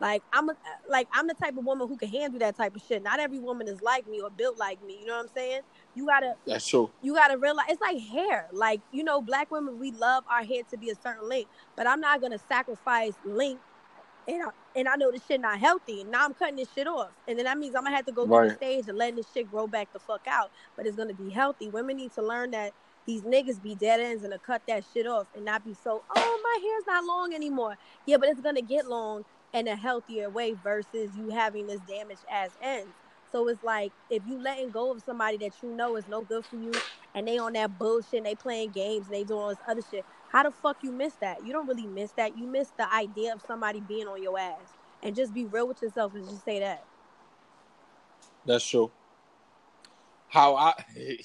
[0.00, 0.54] Like I'm a,
[0.88, 3.02] like I'm the type of woman who can handle that type of shit.
[3.02, 4.98] Not every woman is like me or built like me.
[5.00, 5.60] You know what I'm saying?
[5.94, 6.90] You gotta That's true.
[7.02, 8.48] you gotta realize it's like hair.
[8.52, 11.86] Like you know, black women we love our hair to be a certain length, but
[11.86, 13.62] I'm not gonna sacrifice length.
[14.26, 16.00] And I, and I know this shit not healthy.
[16.00, 18.12] And now I'm cutting this shit off, and then that means I'm gonna have to
[18.12, 20.50] go through the stage and letting this shit grow back the fuck out.
[20.76, 21.68] But it's gonna be healthy.
[21.68, 22.72] Women need to learn that
[23.06, 26.04] these niggas be dead ends and to cut that shit off and not be so.
[26.16, 27.76] Oh, my hair's not long anymore.
[28.06, 32.24] Yeah, but it's gonna get long in a healthier way versus you having this damaged
[32.30, 32.94] ass ends.
[33.34, 36.44] So it's like if you letting go of somebody that you know is no good
[36.44, 36.70] for you,
[37.16, 39.82] and they on that bullshit, and they playing games, and they doing all this other
[39.90, 40.04] shit.
[40.30, 41.44] How the fuck you miss that?
[41.44, 42.38] You don't really miss that.
[42.38, 45.82] You miss the idea of somebody being on your ass, and just be real with
[45.82, 46.84] yourself and just say that.
[48.46, 48.92] That's true.
[50.28, 50.74] How I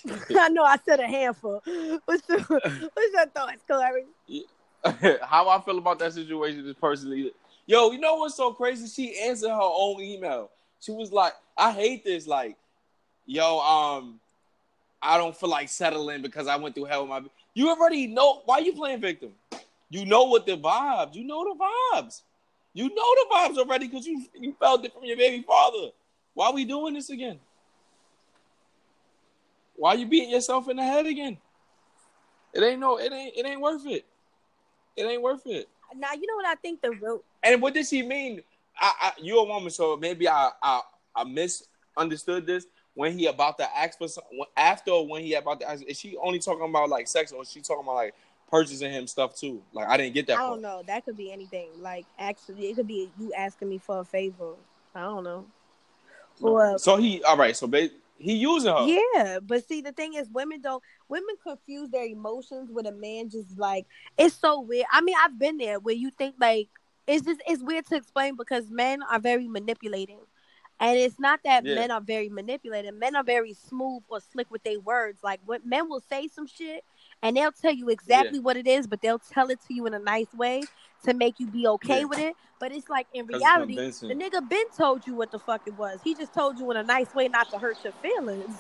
[0.32, 1.62] I know I said a handful.
[2.06, 4.06] What's your, what's your thoughts, Corey?
[5.22, 7.34] how I feel about that situation is personally.
[7.68, 8.88] Yo, you know what's so crazy?
[8.88, 10.50] She answered her own email.
[10.80, 12.28] She was like, "I hate this.
[12.28, 12.58] Like,
[13.26, 14.20] yo, um,
[15.02, 17.22] I don't feel like settling because I went through hell with my.
[17.54, 19.32] You already know why you playing victim.
[19.90, 21.16] You know what the vibes.
[21.16, 22.22] You know the vibes.
[22.74, 25.90] You know the vibes already because you you felt it from your baby father.
[26.34, 27.40] Why we doing this again?
[29.76, 31.38] Why you beating yourself in the head again?
[32.54, 32.98] It ain't no.
[32.98, 33.36] It ain't.
[33.36, 34.06] It ain't worth it.
[34.96, 35.68] It ain't worth it.
[35.96, 38.42] Now you know what I think the real And what does she mean?
[38.80, 40.82] I, I you a woman, so maybe I, I
[41.16, 42.66] I misunderstood this.
[42.94, 44.24] When he about to ask for some,
[44.58, 47.52] after when he about to ask, is she only talking about like sex or is
[47.52, 48.14] she talking about like
[48.50, 49.62] purchasing him stuff too?
[49.74, 50.34] Like I didn't get that.
[50.34, 50.50] I part.
[50.54, 50.84] don't know.
[50.86, 51.70] That could be anything.
[51.80, 54.54] Like actually, it could be you asking me for a favor.
[54.96, 55.46] I don't know.
[56.42, 57.56] Or So he all right.
[57.56, 58.86] So ba- he using her.
[58.86, 60.84] Yeah, but see, the thing is, women don't.
[61.08, 63.30] Women confuse their emotions with a man.
[63.30, 63.86] Just like
[64.18, 64.88] it's so weird.
[64.92, 66.68] I mean, I've been there where you think like
[67.10, 70.20] it's just it's weird to explain because men are very manipulating,
[70.80, 71.76] and it's not that Yeah.
[71.76, 72.98] men are very manipulating.
[73.00, 75.20] Men are very smooth or slick with their words.
[75.24, 76.84] Like what men will say some shit,
[77.22, 79.94] and they'll tell you exactly what it is, but they'll tell it to you in
[79.94, 80.64] a nice way
[81.06, 82.06] to make you be okay Yeah.
[82.06, 82.36] with it.
[82.60, 86.00] But it's like in reality, the nigga been told you what the fuck it was.
[86.04, 88.56] He just told you in a nice way not to hurt your feelings.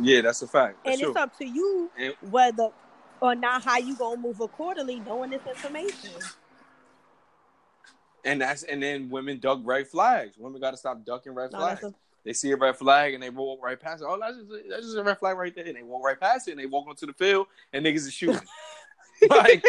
[0.00, 0.78] Yeah, that's a fact.
[0.84, 1.10] That's and true.
[1.10, 2.68] it's up to you And- whether
[3.20, 6.10] or not how you gonna move accordingly, knowing this information.
[8.24, 10.36] And that's and then women duck red flags.
[10.38, 11.82] Women got to stop ducking red No, flags.
[11.84, 14.06] a- they see a red flag and they walk right past it.
[14.08, 15.66] Oh, that's just, that's just a red flag right there.
[15.66, 18.12] And they walk right past it and they walk onto the field and niggas is
[18.12, 18.40] shooting.
[19.30, 19.64] like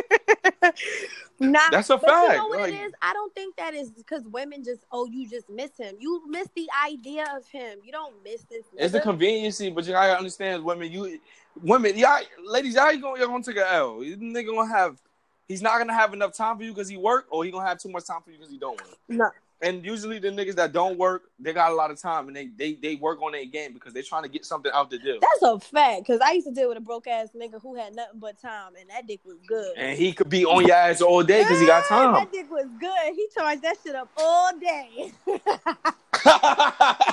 [1.40, 2.94] Nah, that's a but you know what Like, it is?
[3.02, 5.96] I don't think that is because women just oh you just miss him.
[6.00, 7.80] You miss the idea of him.
[7.84, 8.64] You don't miss this.
[8.78, 10.92] It's the conveniency, but you gotta understand, women.
[10.92, 11.20] You,
[11.62, 14.04] women, y'all, ladies, y'all gonna y'all gonna take a L.
[14.04, 15.02] You nigga gonna have,
[15.48, 17.80] he's not gonna have enough time for you because he work, or he gonna have
[17.80, 18.98] too much time for you because he don't work.
[19.08, 19.30] No.
[19.62, 22.48] And usually the niggas that don't work, they got a lot of time and they
[22.48, 25.20] they they work on their game because they're trying to get something out the deal.
[25.22, 26.02] That's a fact.
[26.02, 28.74] Because I used to deal with a broke ass nigga who had nothing but time,
[28.78, 29.78] and that dick was good.
[29.78, 32.14] And he could be on your ass all day because he got time.
[32.14, 33.14] That dick was good.
[33.16, 35.14] He charged that shit up all day.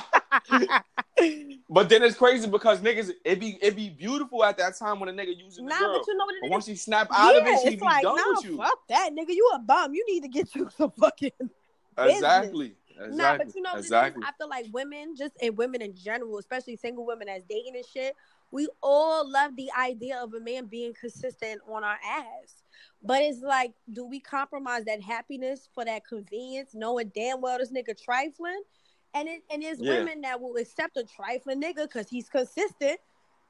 [1.69, 5.09] but then it's crazy because niggas, it be it be beautiful at that time when
[5.09, 5.97] a nigga using the nah, girl.
[5.97, 6.51] but you know what it But is?
[6.51, 8.57] once he snap out of it, she be like, done nah, with you.
[8.57, 9.29] fuck that, nigga.
[9.29, 9.93] You a bum.
[9.93, 11.31] You need to get you some fucking.
[11.97, 12.75] Exactly.
[12.89, 13.17] Exactly.
[13.17, 14.23] Nah, but you know exactly.
[14.25, 17.85] I feel like women, just and women in general, especially single women as dating and
[17.85, 18.15] shit,
[18.51, 22.63] we all love the idea of a man being consistent on our ass.
[23.03, 27.71] But it's like, do we compromise that happiness for that convenience, knowing damn well this
[27.71, 28.61] nigga trifling?
[29.13, 29.99] And it and there's Yeah.
[29.99, 32.99] women that will accept a trifling nigga because he's consistent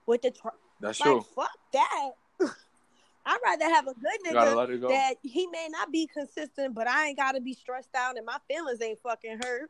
[0.08, 1.22] with the tri- That's like true.
[1.36, 2.12] fuck that.
[3.26, 4.34] I'd rather have a good nigga
[4.90, 8.38] that he may not be consistent, but I ain't gotta be stressed out and my
[8.50, 9.70] feelings ain't fucking hurt.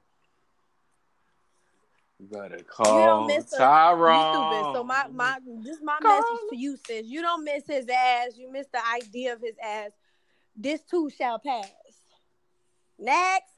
[2.20, 2.28] You
[2.58, 4.16] You call don't miss a- Tyrone.
[4.16, 4.76] You stupid.
[4.76, 7.08] So my my is my Call message to you, sis.
[7.08, 8.38] You don't miss his ass.
[8.38, 9.92] You miss the idea of his ass.
[10.56, 11.70] This too shall pass.
[13.00, 13.56] Next.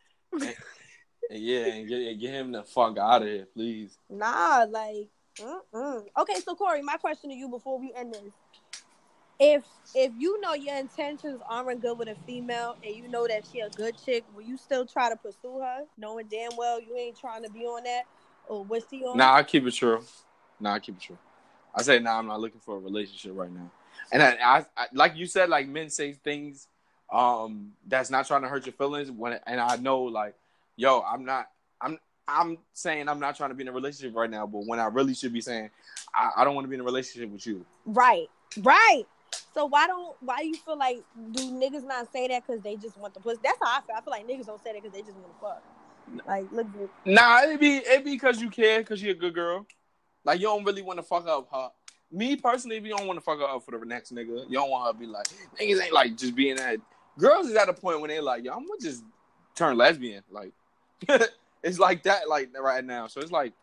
[1.30, 3.98] Yeah, and get, get him the fuck out of here, please.
[4.10, 5.08] Nah, like
[5.40, 6.06] mm-mm.
[6.18, 6.40] okay.
[6.44, 8.34] So Corey, my question to you before we end this:
[9.40, 9.64] if
[9.96, 13.60] if you know your intentions aren't good with a female and you know that she
[13.60, 17.20] a good chick, will you still try to pursue her, knowing damn well you ain't
[17.20, 18.04] trying to be on that,
[18.48, 19.18] or what's she on?
[19.18, 20.04] Nah, I keep it true.
[20.60, 21.18] Nah, I keep it true.
[21.76, 23.72] I say, nah, I'm not looking for a relationship right now.
[24.12, 26.68] And I, I, I like you said, like men say things
[27.12, 29.12] um that's not trying to hurt your feelings.
[29.12, 30.36] When and I know, like,
[30.76, 31.48] yo, I'm not.
[31.82, 34.80] I'm I'm saying I'm not trying to be in a relationship right now, but when
[34.80, 35.70] I really should be saying
[36.14, 37.66] I, I don't want to be in a relationship with you.
[37.86, 39.04] Right, right.
[39.54, 42.76] So why don't why do you feel like do niggas not say that because they
[42.76, 43.40] just want the pussy?
[43.44, 43.96] That's how I feel.
[43.98, 45.64] I feel like niggas don't say that because they just want to fuck.
[46.28, 46.90] Like, look, good.
[47.06, 49.66] Nah, it be it be because you care, because you're a good girl.
[50.24, 51.70] Like you don't really want to fuck up her.
[52.12, 54.54] Me personally, if you don't want to fuck her up for the next nigga, you
[54.54, 55.26] don't want her to be like
[55.60, 56.78] niggas ain't like just being that.
[57.18, 59.04] Girls is at a point when they like, yo, I'm gonna just
[59.56, 60.24] turn lesbian.
[60.30, 60.52] Like
[61.64, 63.08] it's like that, like right now.
[63.08, 63.54] So it's like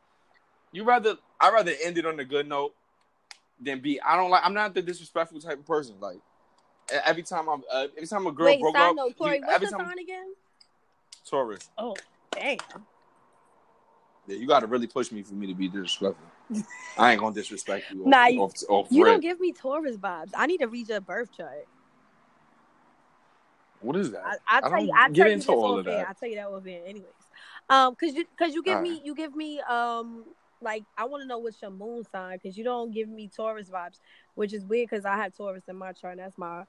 [0.73, 2.75] you rather I rather end it on a good note
[3.61, 4.01] than be.
[4.01, 4.45] I don't like.
[4.45, 5.97] I'm not the disrespectful type of person.
[6.01, 6.19] Like
[7.05, 9.47] every time I'm uh, every time a girl wait, broke side up, note, Corey, you-
[9.47, 10.35] what's your sign again?
[11.29, 11.69] Taurus.
[11.79, 11.95] Oh,
[12.33, 12.57] damn.
[14.27, 16.27] Yeah, you got to really push me for me to be disrespectful.
[16.99, 18.03] I ain't gonna disrespect you.
[18.03, 20.31] Off, Nah, you- off, off You don't give me Taurus vibes.
[20.35, 21.67] I need to read your birth chart.
[23.81, 24.23] What is that?
[24.25, 26.09] I, I tell you, don't I get tell you into this all of that.
[26.09, 27.13] I'll tell you that off air, anyways.
[27.71, 29.05] Um, cause you, cause you give All me, right.
[29.05, 30.25] you give me, um,
[30.61, 33.71] like I want to know what's your moon sign, cause you don't give me Taurus
[33.71, 34.01] vibes,
[34.35, 36.19] which is weird, cause I have Taurus in my chart.
[36.19, 36.65] And that's my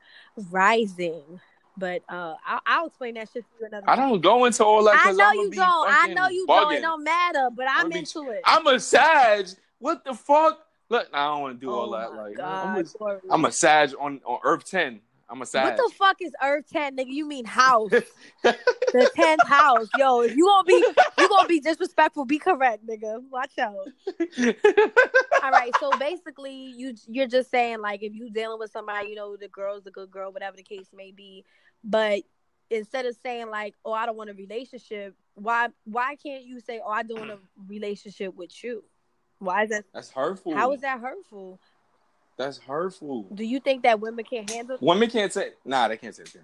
[0.51, 1.41] rising.
[1.77, 3.89] But uh, I'll, I'll explain that shit to you another.
[3.89, 4.09] I time.
[4.09, 4.99] don't go into all that.
[5.03, 5.87] I know you don't.
[5.89, 6.57] I know you bugging.
[6.57, 6.73] don't.
[6.73, 7.49] It don't matter.
[7.55, 8.41] But I'm be- into it.
[8.45, 9.47] I'm a Sag.
[9.79, 10.59] What the fuck?
[10.89, 12.13] Look, I don't want to do oh all that.
[12.13, 14.99] Like, God, I'm, a, I'm a Sag on on Earth ten.
[15.31, 15.45] I'm a.
[15.45, 17.07] What the fuck is Earth 10, nigga?
[17.07, 17.89] You mean house.
[18.43, 19.87] the 10th house.
[19.97, 20.85] Yo, if you gonna be
[21.17, 23.21] you gonna be disrespectful, be correct, nigga.
[23.29, 23.75] Watch out.
[25.41, 29.15] All right, so basically you you're just saying like if you dealing with somebody, you
[29.15, 31.45] know, the girl's a good girl, whatever the case may be,
[31.81, 32.23] but
[32.69, 36.81] instead of saying like, Oh, I don't want a relationship, why why can't you say,
[36.85, 38.83] Oh, I don't want a relationship with you?
[39.39, 40.53] Why is that That's hurtful.
[40.55, 41.61] how is that hurtful?
[42.41, 43.27] That's hurtful.
[43.35, 45.51] Do you think that women can't handle Women can't say.
[45.63, 46.41] Nah, they can't say that.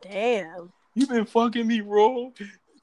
[0.00, 0.72] Damn.
[0.94, 2.06] You been fucking me raw.
[2.06, 2.32] Oh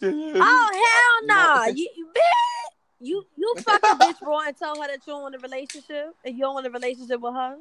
[0.04, 1.66] hell no!
[1.74, 2.68] You, you bitch,
[3.00, 6.14] you you fuck a bitch raw and tell her that you don't want a relationship
[6.26, 7.56] and you don't want a relationship with her.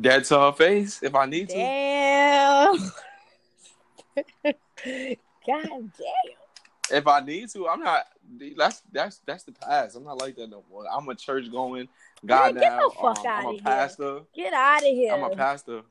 [0.00, 1.54] Dead to her face if I need to.
[1.54, 2.74] Damn.
[5.46, 6.90] God damn.
[6.90, 8.06] if I need to, I'm not.
[8.56, 9.96] That's that's that's the past.
[9.96, 10.84] I'm not like that no more.
[10.90, 11.88] I'm a church going
[12.24, 12.78] guy Man, get now.
[12.78, 13.62] the fuck Um, I'm outta a here.
[13.62, 14.20] pastor.
[14.34, 15.12] Get out of here.
[15.12, 15.82] I'm a pastor.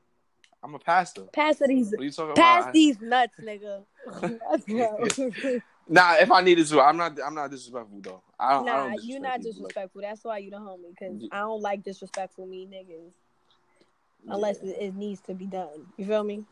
[0.63, 1.23] I'm a pastor.
[1.33, 2.73] Pass these, What are you talking pass about?
[2.73, 3.83] these nuts, nigga.
[5.87, 7.17] Nah, if I needed to, I'm not.
[7.25, 8.21] I'm not disrespectful though.
[8.39, 8.69] I don't.
[8.69, 10.01] I nah, don't you disrespect not disrespectful.
[10.01, 13.11] That's why you the homie, because I don't like disrespectful me niggas
[14.29, 14.71] unless Yeah.
[14.73, 15.87] it, it needs to be done.
[15.97, 16.45] You feel me?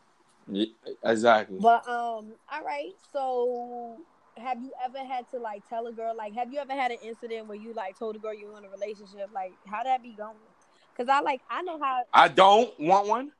[0.50, 0.66] Yeah,
[1.04, 1.58] exactly.
[1.58, 2.92] But um, all right.
[3.12, 3.96] So,
[4.40, 6.98] have you ever had to like tell a girl like, have you ever had an
[7.02, 9.30] incident where you like told a girl you were in a relationship?
[9.34, 10.36] Like, how that be going?
[10.96, 13.32] Because I like I know how, I don't want one.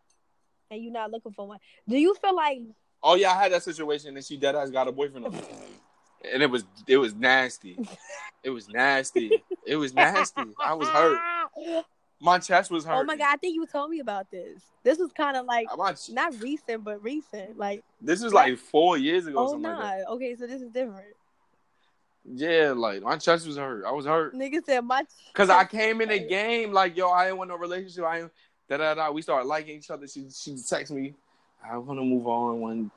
[0.70, 1.58] and you're not looking for one.
[1.88, 2.60] Do you feel like
[3.02, 5.34] Oh yeah, I had that situation, and she dead ass got a boyfriend, on.
[6.32, 7.78] and it was it was nasty.
[8.42, 9.42] It was nasty.
[9.66, 10.44] It was nasty.
[10.64, 11.18] I was hurt.
[12.20, 13.00] My chest was hurt.
[13.00, 13.32] Oh my god!
[13.32, 14.62] I think you told me about this.
[14.82, 17.56] This was kind of like ch- not recent, but recent.
[17.56, 19.38] Like, this was like four years ago.
[19.38, 19.78] oh something nah.
[19.78, 21.06] like okay, so this is different.
[22.24, 23.84] Yeah, like my chest was hurt.
[23.86, 27.28] I was hurt Nigga said my because I came in the game like yo, I
[27.28, 28.04] ain't want no relationship.
[28.04, 28.30] I ain't
[28.68, 29.10] da da da.
[29.10, 30.06] We started liking each other.
[30.06, 31.14] She she texted me,
[31.64, 32.60] I want to move on.
[32.60, 32.90] When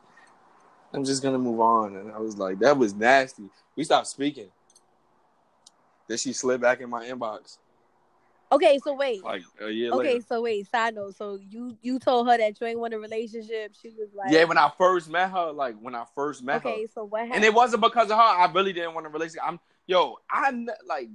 [0.93, 3.43] I'm just gonna move on, and I was like, that was nasty.
[3.77, 4.49] We stopped speaking.
[6.09, 7.57] Then she slid back in my inbox
[8.53, 9.23] Okay, so wait.
[9.23, 10.25] like uh, a year Okay, later.
[10.27, 10.69] so wait.
[10.69, 11.15] Side note.
[11.15, 13.73] So you you told her that you ain't want a relationship.
[13.81, 16.69] She was like, Yeah, when I first met her, like when I first met her.
[16.69, 17.35] Okay, so what happened?
[17.37, 18.23] and it wasn't because of her.
[18.23, 19.43] I really didn't want a relationship.
[19.47, 21.09] I'm yo, I am like,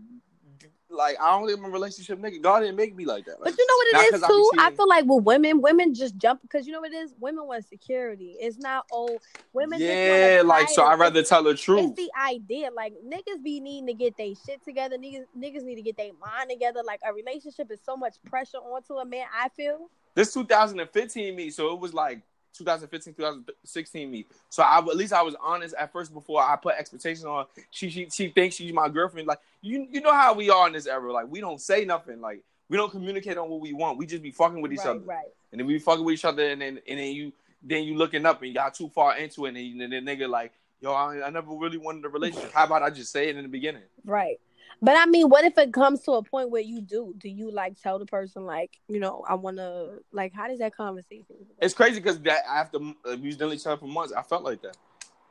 [0.91, 2.41] like I don't live in a relationship, nigga.
[2.41, 3.41] God didn't make me like that.
[3.41, 4.51] Like, But you know what it is 'cause I too.
[4.59, 7.15] I feel like with women, women just jump because you know what it is.
[7.21, 8.37] Women want security.
[8.41, 9.21] It's not old
[9.53, 9.81] women.
[9.81, 10.85] yeah, like so.
[10.85, 11.91] I'd rather tell the truth.
[11.91, 12.71] It's the idea.
[12.75, 14.97] Like niggas be needing to get their shit together.
[14.97, 16.83] Niggas, niggas need to get their mind together.
[16.85, 19.27] Like a relationship is so much pressure onto a man.
[19.35, 19.91] I feel.
[20.15, 22.23] This 2015 me, so it was like
[22.59, 24.27] 2015, 2016 me.
[24.51, 27.47] So I at least I was honest at first before I put expectations on.
[27.71, 29.27] She she she thinks she's my girlfriend.
[29.27, 31.13] Like you you know how we are in this era.
[31.13, 32.21] Like we don't say nothing.
[32.21, 33.99] Like we don't communicate on what we want.
[33.99, 35.01] We just be fucking with each right, other.
[35.01, 35.27] right.
[35.53, 38.27] And then we fucking with each other, and then and then you then you looking
[38.27, 41.27] up and you got too far into it, and then, then nigga like, yo, I,
[41.27, 42.53] I never really wanted a relationship.
[42.53, 43.83] How about I just say it in the beginning?
[44.05, 44.39] Right.
[44.81, 47.15] But I mean, what if it comes to a point where you do?
[47.19, 50.33] Do you like tell the person like, you know, I want to like?
[50.33, 51.37] How does that conversation?
[51.61, 54.45] It's crazy because that after uh, we dealing with each other for months, I felt
[54.45, 54.77] like that.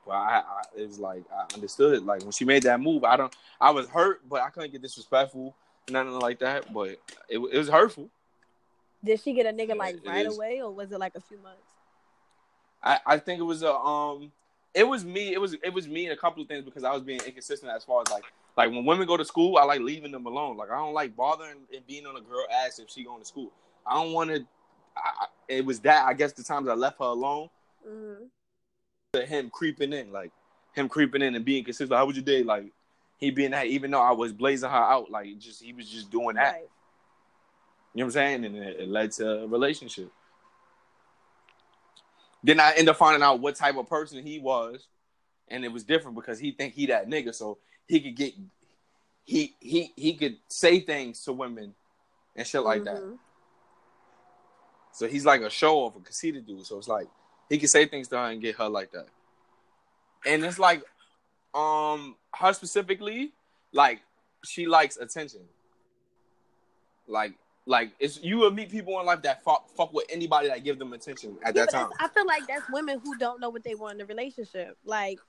[0.05, 2.05] But I, I it was like I understood it.
[2.05, 3.33] Like when she made that move, I don't.
[3.59, 5.55] I was hurt, but I couldn't get disrespectful,
[5.89, 6.73] nothing like that.
[6.73, 8.09] But it, it was hurtful.
[9.03, 11.61] Did she get a nigga like right away, or was it like a few months?
[12.83, 14.31] I, I think it was a um
[14.73, 16.91] it was me it was it was me and a couple of things because I
[16.91, 18.23] was being inconsistent as far as like
[18.57, 20.57] like when women go to school I like leaving them alone.
[20.57, 23.25] Like I don't like bothering and being on a girl ass if she going to
[23.25, 23.51] school.
[23.85, 24.45] I don't want to
[25.47, 27.49] it was that I guess the times I left her alone.
[27.87, 28.25] Mm-hmm.
[29.13, 30.31] to him creeping in like
[30.73, 31.97] him creeping in and being consistent.
[31.97, 32.43] How was your day?
[32.43, 32.65] Like
[33.17, 36.09] he being that even though I was blazing her out like just he was just
[36.09, 36.53] doing that.
[36.53, 36.61] Right.
[37.93, 38.45] you know what I'm saying?
[38.45, 40.11] And it, it led to a relationship.
[42.43, 44.87] Then I end up finding out what type of person he was,
[45.47, 48.33] and it was different because he think he that nigga, so he could get
[49.23, 51.73] he he he could say things to women
[52.35, 52.97] and shit like that.
[52.97, 53.17] Mhm.
[54.93, 56.65] So he's like a show off, a conceited dude.
[56.65, 57.07] So it's like
[57.49, 59.07] he can say things to her and get her like that.
[60.25, 60.83] And it's like,
[61.53, 63.31] um, her specifically,
[63.71, 64.01] like
[64.43, 65.41] she likes attention.
[67.07, 67.33] Like,
[67.65, 70.79] like it's you will meet people in life that fuck fuck with anybody that give
[70.79, 71.89] them attention at Yeah, that time.
[71.99, 74.77] I feel like that's women who don't know what they want in a relationship.
[74.83, 75.19] Like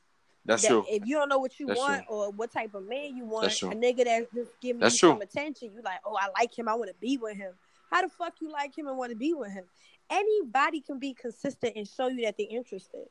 [0.49, 0.85] That's that true.
[0.89, 3.49] if you don't know what you That's want or what type of man you want,
[3.49, 5.11] a nigga that's just giving That's you true.
[5.11, 7.53] some attention, you like, oh, I like him, I want to be with him.
[7.91, 9.65] How the fuck you like him and want to be with him?
[10.09, 13.05] Anybody can be consistent and show you that they're interested,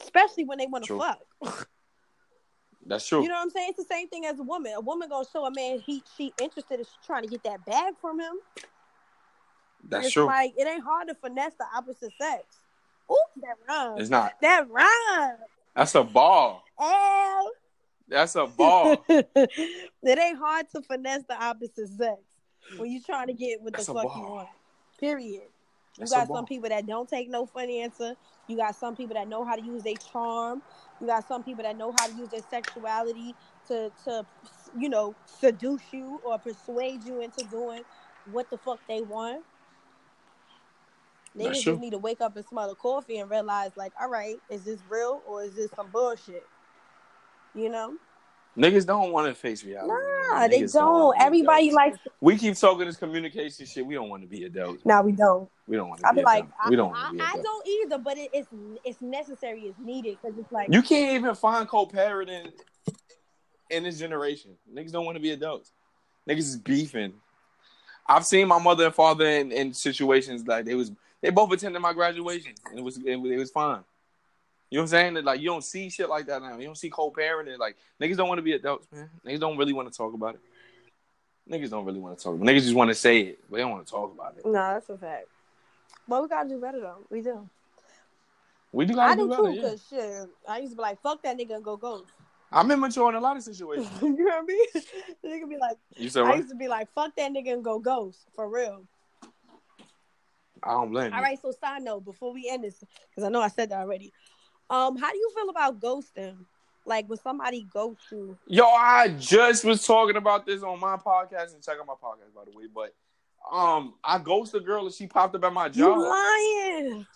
[0.00, 1.68] especially when they want to fuck.
[2.86, 3.20] That's true.
[3.20, 3.70] You know what I'm saying?
[3.70, 4.72] It's the same thing as a woman.
[4.76, 7.94] A woman gonna show a man he she interested is trying to get that bag
[8.00, 8.34] from him.
[9.88, 10.26] That's it's true.
[10.26, 12.44] like it ain't hard to finesse the opposite sex.
[13.10, 13.98] Ooh, that rhyme.
[13.98, 14.34] It's not.
[14.40, 15.36] That rhyme.
[15.76, 16.64] That's a ball.
[16.80, 17.52] L.
[18.08, 19.04] That's a ball.
[19.08, 22.18] it ain't hard to finesse the opposite sex
[22.78, 24.48] when you're trying to get what That's the fuck you want.
[24.98, 25.42] Period.
[25.42, 28.14] You That's got some people that don't take no for an answer.
[28.48, 30.62] You got some people that know how to use their charm.
[31.00, 33.34] You got some people that know how to use their sexuality
[33.68, 34.24] to to
[34.78, 37.82] you know seduce you or persuade you into doing
[38.30, 39.44] what the fuck they want.
[41.36, 41.72] Niggas true.
[41.72, 44.64] just need to wake up and smell the coffee and realize, like, all right, is
[44.64, 46.46] this real or is this some bullshit?
[47.54, 47.94] You know?
[48.56, 49.88] Niggas don't want to face reality.
[49.88, 51.14] Nah, they don't.
[51.18, 51.98] be Everybody likes.
[52.22, 53.84] We keep talking this communication shit.
[53.84, 54.82] We don't want to be adults.
[54.86, 55.48] Nah, we don't.
[55.68, 56.46] We don't want to I be be like.
[56.62, 57.98] I, we don't I, I don't either.
[57.98, 58.48] But it, it's
[58.82, 59.60] it's necessary.
[59.62, 62.50] It's needed because it's like You can't even find co-parenting
[63.68, 64.52] in this generation.
[64.74, 65.72] Niggas don't want to be adults.
[66.26, 67.12] Niggas is beefing.
[68.06, 70.92] I've seen my mother and father in, in situations like they was
[71.26, 73.80] they both attended my graduation and it was it, was- it was fine.
[74.70, 75.14] You know what I'm saying?
[75.14, 76.56] That, Like you don't see shit like that now.
[76.56, 77.58] You don't see co-parenting.
[77.58, 79.10] Like niggas don't want to be adults, man.
[79.24, 80.40] Niggas don't really want to talk about it.
[81.50, 82.34] Niggas don't really want to talk.
[82.34, 82.52] About it.
[82.52, 84.46] Niggas just want to say it, but they don't want to talk about it.
[84.46, 85.26] Nah, that's a fact.
[86.08, 86.98] But we gotta do better though.
[87.10, 87.48] We do.
[88.72, 89.52] We do I gotta do do too.
[89.54, 89.62] Yeah.
[89.70, 92.12] Cause shit, I used to be like, "Fuck that nigga and go ghost."
[92.52, 93.90] I'm immature in a lot of situations.
[94.00, 94.66] you know what I mean?
[95.24, 97.78] Nigga be like, You said I used to be like, "Fuck that nigga and go
[97.80, 98.84] ghost." For real.
[100.66, 101.16] I don't blame you.
[101.16, 101.38] All right.
[101.40, 104.12] So side note before we end this, because I know I said that already.
[104.68, 106.36] Um, how do you feel about ghosting?
[106.84, 108.36] Like when somebody ghosts you.
[108.46, 112.32] Yo, I just was talking about this on my podcast and check out my podcast
[112.34, 112.64] by the way.
[112.72, 112.94] But
[113.52, 115.76] um, I ghosted a girl and she popped up at my job.
[115.76, 117.06] You lying?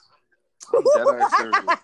[0.75, 1.65] I'm dead ass serious,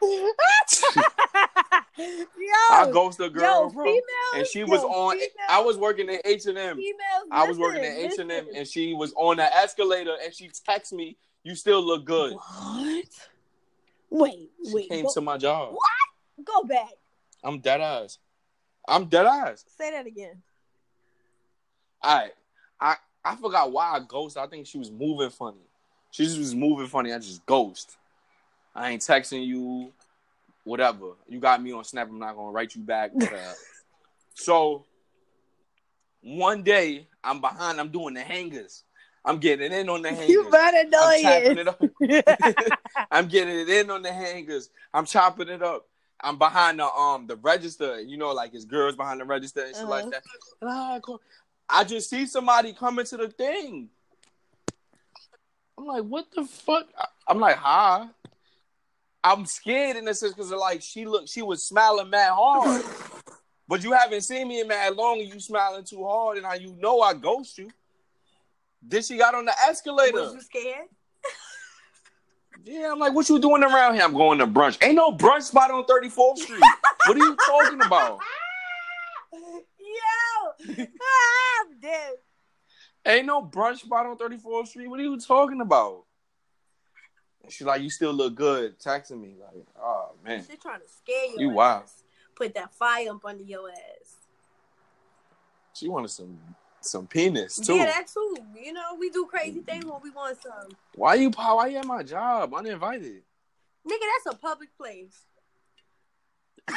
[0.00, 1.40] bro.
[1.98, 2.24] yo,
[2.72, 4.02] I ghosted a girl, yo, females,
[4.34, 5.12] and she was on.
[5.16, 6.80] females, I was working at H and M.
[7.30, 10.48] I was working at H and M, and she was on the escalator, and she
[10.48, 13.04] texted me, "You still look good." What?
[14.10, 14.88] Wait, She wait.
[14.88, 15.72] came Go, to my job.
[15.74, 16.44] What?
[16.44, 16.90] Go back.
[17.42, 18.18] I'm dead ass.
[18.86, 19.64] I'm dead ass.
[19.76, 20.42] Say that again.
[22.02, 22.30] I
[22.80, 24.42] I I forgot why I ghosted.
[24.42, 25.66] I think she was moving funny.
[26.10, 27.12] She just was moving funny.
[27.12, 27.96] I just ghost.
[28.74, 29.92] I ain't texting you,
[30.64, 31.12] whatever.
[31.28, 32.08] You got me on Snap.
[32.08, 33.12] I'm not gonna write you back.
[34.34, 34.84] so
[36.22, 37.80] one day I'm behind.
[37.80, 38.82] I'm doing the hangers.
[39.26, 40.28] I'm getting in on the hangers.
[40.28, 41.56] You better know I'm
[42.00, 42.74] it.
[43.10, 44.68] I'm getting it in on the hangers.
[44.92, 45.86] I'm chopping it up.
[46.22, 48.00] I'm behind the um the register.
[48.00, 50.10] You know, like it's girls behind the register and shit like Uh-huh.
[50.60, 50.68] that.
[50.68, 51.20] I, go-
[51.68, 53.88] I just see somebody coming to the thing.
[55.78, 56.86] I'm like, what the fuck?
[56.98, 58.06] I- I'm like, hi.
[59.24, 62.84] I'm scared in this is because like she looked, she was smiling mad hard.
[63.66, 66.56] but you haven't seen me in mad long and you smiling too hard, and I
[66.56, 67.70] you know I ghost you.
[68.82, 70.20] Then she got on the escalator.
[70.20, 70.86] Was you scared?
[72.66, 74.04] Yeah, I'm like, what you doing around here?
[74.04, 74.82] I'm going to brunch.
[74.82, 76.62] Ain't no brunch spot on 34th Street.
[77.06, 78.20] what are you talking about?
[80.64, 82.12] Yo, I'm dead.
[83.04, 84.88] Ain't no brunch spot on 34th Street.
[84.88, 86.03] What are you talking about?
[87.48, 88.78] She's like, you still look good.
[88.78, 91.36] Texting me like, oh man, She trying to scare you.
[91.38, 91.84] You wild.
[92.36, 94.16] Put that fire up under your ass.
[95.74, 96.38] she wanted some
[96.80, 97.76] some penis too.
[97.76, 98.36] Yeah, that too.
[98.62, 100.70] You know, we do crazy things when we want some.
[100.94, 102.52] Why you why you at my job?
[102.54, 103.22] Uninvited.
[103.86, 105.24] Nigga, that's a public place.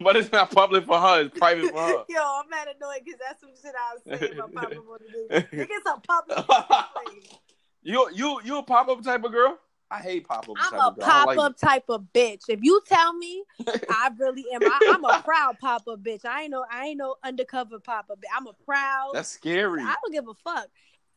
[0.00, 1.22] but it's not public for her.
[1.22, 2.04] It's private for her.
[2.08, 5.36] Yo, I'm mad annoyed because that's some shit I was saying about Papa on the
[5.36, 5.44] news.
[5.52, 7.38] Nigga, it's a public place.
[7.84, 9.58] You you you a pop up type of girl?
[9.90, 10.56] I hate pop up.
[10.58, 11.00] I'm type a.
[11.00, 12.42] Pop like up type of bitch.
[12.48, 13.44] If you tell me,
[13.88, 14.62] I really am.
[14.64, 16.24] I, I'm a proud pop up bitch.
[16.24, 18.18] I ain't no, I ain't no undercover pop up.
[18.18, 18.36] Bitch.
[18.36, 19.10] I'm a proud.
[19.14, 19.82] That's scary.
[19.82, 20.66] I don't give a fuck.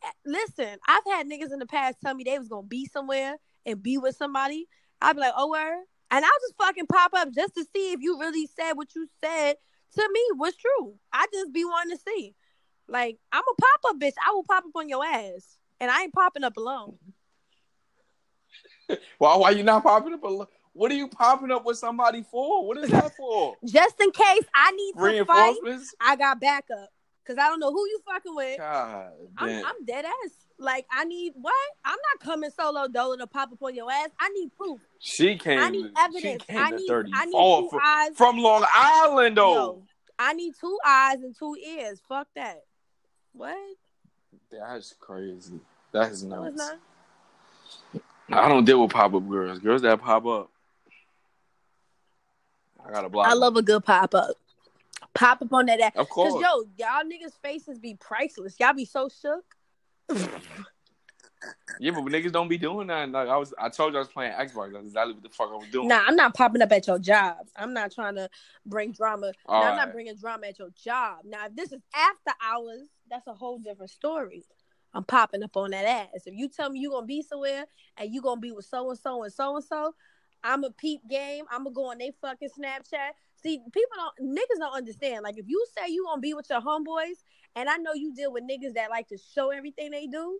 [0.03, 3.37] Eh, Listen, I've had niggas in the past tell me they was gonna be somewhere
[3.65, 4.67] and be with somebody.
[5.01, 5.83] I'd be like, oh, word.
[6.11, 9.07] And I'll just fucking pop up just to see if you really said what you
[9.23, 9.55] said
[9.95, 10.95] to me was true.
[11.11, 12.35] I just be wanting to see.
[12.87, 14.13] Like, I'm a pop up bitch.
[14.25, 15.56] I will pop up on your ass.
[15.79, 16.97] And I ain't popping up alone.
[19.17, 20.23] Why why you not popping up?
[20.23, 22.65] A, what are you popping up with somebody for?
[22.65, 23.55] What is that for?
[23.65, 25.93] Just in case I need to fight, Reinforcements?
[25.99, 26.89] I got backup.
[27.25, 28.57] Cause I don't know who you fucking with.
[28.57, 29.49] God I'm.
[29.49, 30.31] I'm dead ass.
[30.57, 31.53] Like I need what?
[31.83, 34.09] I'm not coming solo dolo to pop up on your ass.
[34.17, 34.79] I need proof.
[34.99, 35.59] she came.
[35.59, 36.43] I need evidence.
[36.47, 36.89] She came I need.
[37.13, 38.09] I need two from, eyes.
[38.15, 39.83] from Long Island though.
[40.17, 42.01] I need two eyes and two ears.
[42.07, 42.61] Fuck that.
[43.33, 43.57] What?
[44.51, 45.59] That's crazy.
[45.91, 46.71] That's No, it's nuts.
[48.29, 48.43] not.
[48.45, 49.59] I don't deal with pop up girls.
[49.59, 50.49] Girls that pop up.
[52.85, 53.27] I gotta block.
[53.27, 53.39] I them.
[53.39, 54.35] love a good pop up.
[55.13, 55.91] Pop up on that ass.
[55.95, 56.43] Of Cause course.
[56.43, 58.55] yo, y'all niggas faces be priceless.
[58.59, 59.45] Y'all be so shook.
[61.79, 63.09] Yeah, but niggas don't be doing that.
[63.09, 64.73] Like I was, I told you I was playing Xbox.
[64.73, 65.87] That's exactly what the fuck I was doing.
[65.87, 67.37] Nah, I'm not popping up at your job.
[67.55, 68.29] I'm not trying to
[68.65, 69.33] bring drama.
[69.47, 71.19] Now, I'm not bringing drama at your job.
[71.25, 74.45] Now, if this is after hours, that's a whole different story.
[74.93, 76.23] I'm popping up on that ass.
[76.25, 77.65] If you tell me you're gonna be somewhere
[77.97, 79.95] and you gonna be with so and so and so and so,
[80.43, 81.45] I'm a peep game.
[81.51, 83.11] I'm gonna go on they fucking Snapchat.
[83.35, 85.23] See, people don't niggas don't understand.
[85.23, 87.23] Like if you say you gonna be with your homeboys,
[87.55, 90.39] and I know you deal with niggas that like to show everything they do,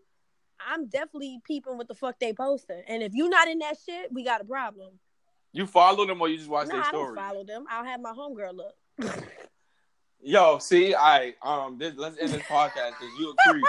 [0.66, 2.82] I'm definitely peeping what the fuck they posting.
[2.88, 5.00] And if you not in that shit, we got a problem.
[5.52, 7.66] You follow them or you just watch No, their I don't follow them.
[7.70, 8.76] I'll have my homegirl look.
[10.22, 13.66] Yo, see, I um, this, let's end this podcast because you a creep.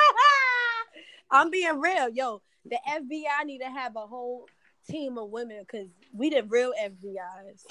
[1.31, 2.43] I'm being real, yo.
[2.65, 4.47] The FBI need to have a whole
[4.89, 7.65] team of women because we the real FBI's.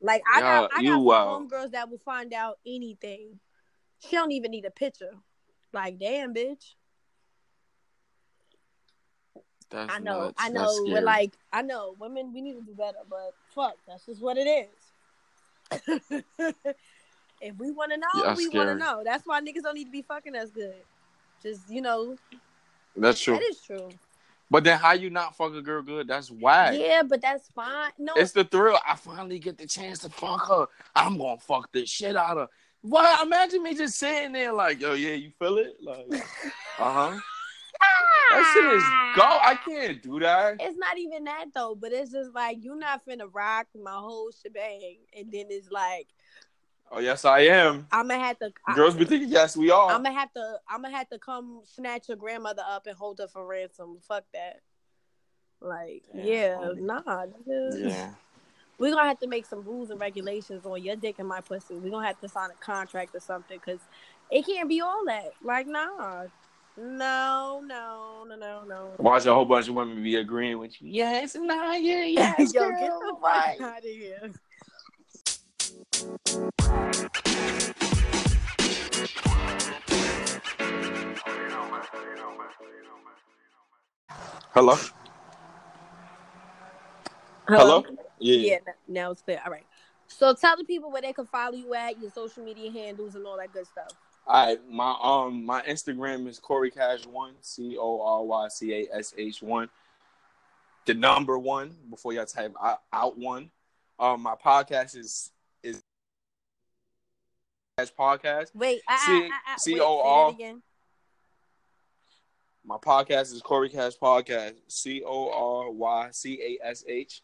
[0.00, 1.34] Like I got, I you got wow.
[1.34, 3.38] some homegirls that will find out anything.
[4.00, 5.14] She don't even need a picture.
[5.72, 6.74] Like, damn, bitch.
[9.70, 10.34] That's I know, nuts.
[10.38, 10.84] I That's know.
[10.84, 10.94] scary.
[10.94, 12.98] But like, I know women, we need to do better.
[13.08, 16.22] But fuck, that's just what it is.
[17.40, 19.02] if we want to know, Yeah, we want to know.
[19.04, 20.74] That's why niggas don't need to be fucking us good.
[21.42, 22.16] Just you know,
[22.96, 23.34] that's true.
[23.34, 23.90] that is true.
[24.50, 26.06] But then how you not fuck a girl good?
[26.06, 26.72] That's why.
[26.72, 27.90] Yeah, but that's fine.
[27.98, 28.78] No, It's the thrill.
[28.86, 30.66] I finally get the chance to fuck her.
[30.94, 32.48] I'm gonna fuck the shit out of.
[32.82, 33.20] Why?
[33.22, 35.74] Imagine me just sitting there like, yo, yeah, you feel it?
[35.82, 36.06] Like,
[36.78, 37.18] uh huh.
[38.30, 38.82] That shit is
[39.16, 39.22] go.
[39.22, 40.56] I can't do that.
[40.60, 44.30] It's not even that though, but it's just like you're not finna rock my whole
[44.30, 46.08] shebang, and then it's like
[46.90, 47.86] Oh yes, I am.
[47.90, 48.52] I'm gonna have to.
[48.74, 49.90] Girls be thinking, yes, we are.
[49.90, 50.58] I'm gonna have to.
[50.68, 53.98] I'm gonna have to come snatch your grandmother up and hold her for ransom.
[54.06, 54.60] Fuck that.
[55.60, 56.80] Like, Damn, yeah, homie.
[56.80, 57.02] nah.
[57.02, 57.90] nigga.
[57.90, 58.10] yeah.
[58.78, 61.74] We're gonna have to make some rules and regulations on your dick and my pussy.
[61.74, 63.80] We're gonna have to sign a contract or something because
[64.30, 65.32] it can't be all that.
[65.42, 66.26] Like, nah.
[66.78, 68.90] No, no, no, no, no.
[68.98, 70.90] Watch a whole bunch of women be agreeing with you.
[70.92, 73.60] Yes, nah, yeah, yes, Yo, girl, get the fuck right.
[73.62, 74.30] out of here.
[84.52, 84.76] Hello.
[87.48, 87.84] Hello.
[88.18, 88.36] Yeah.
[88.36, 89.40] Yeah, now it's clear.
[89.44, 89.64] All right.
[90.06, 93.26] So tell the people where they can follow you at, your social media handles, and
[93.26, 93.88] all that good stuff.
[94.26, 98.74] All right, my um my Instagram is Corey Cash one C O R Y C
[98.74, 99.70] A S H one.
[100.84, 102.54] The number one before y'all type
[102.92, 103.50] out, one.
[103.98, 105.32] Um, my podcast is
[107.76, 108.54] Podcast.
[108.54, 110.62] Wait, C- say again.
[112.64, 114.54] My podcast is Corey Cash Podcast.
[114.66, 115.28] C O
[115.66, 117.20] R Y C A S H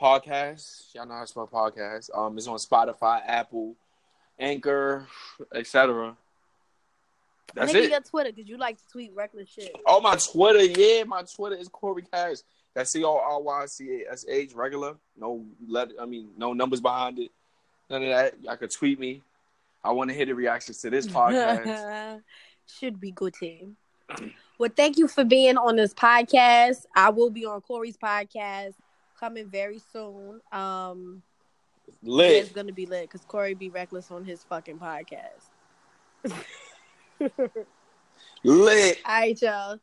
[0.00, 0.94] Podcast.
[0.94, 2.08] Y'all know how to spell podcast.
[2.16, 3.74] Um, it's on Spotify, Apple,
[4.38, 5.06] Anchor,
[5.54, 6.16] etc.
[7.54, 7.90] That's Nigga, it.
[7.90, 9.76] your Twitter because you like to tweet reckless shit.
[9.84, 12.38] Oh, my Twitter, yeah, my Twitter is Corey Cash.
[12.72, 14.94] That's C O R Y C A S H, regular.
[15.20, 17.30] No let, I mean, no numbers behind it.
[17.90, 18.42] None of that.
[18.42, 19.20] Y'all could tweet me.
[19.86, 22.20] I want to hear the reactions to this podcast.
[22.80, 23.76] Should be good team.
[24.58, 26.86] Well, thank you for being on this podcast.
[26.96, 28.72] I will be on Corey's podcast
[29.18, 30.40] coming very soon.
[30.50, 31.22] Um,
[32.02, 32.44] lit.
[32.44, 35.50] it's gonna be lit because Corey be reckless on his fucking podcast.
[38.44, 38.98] Lit.
[39.04, 39.78] All right, y'all.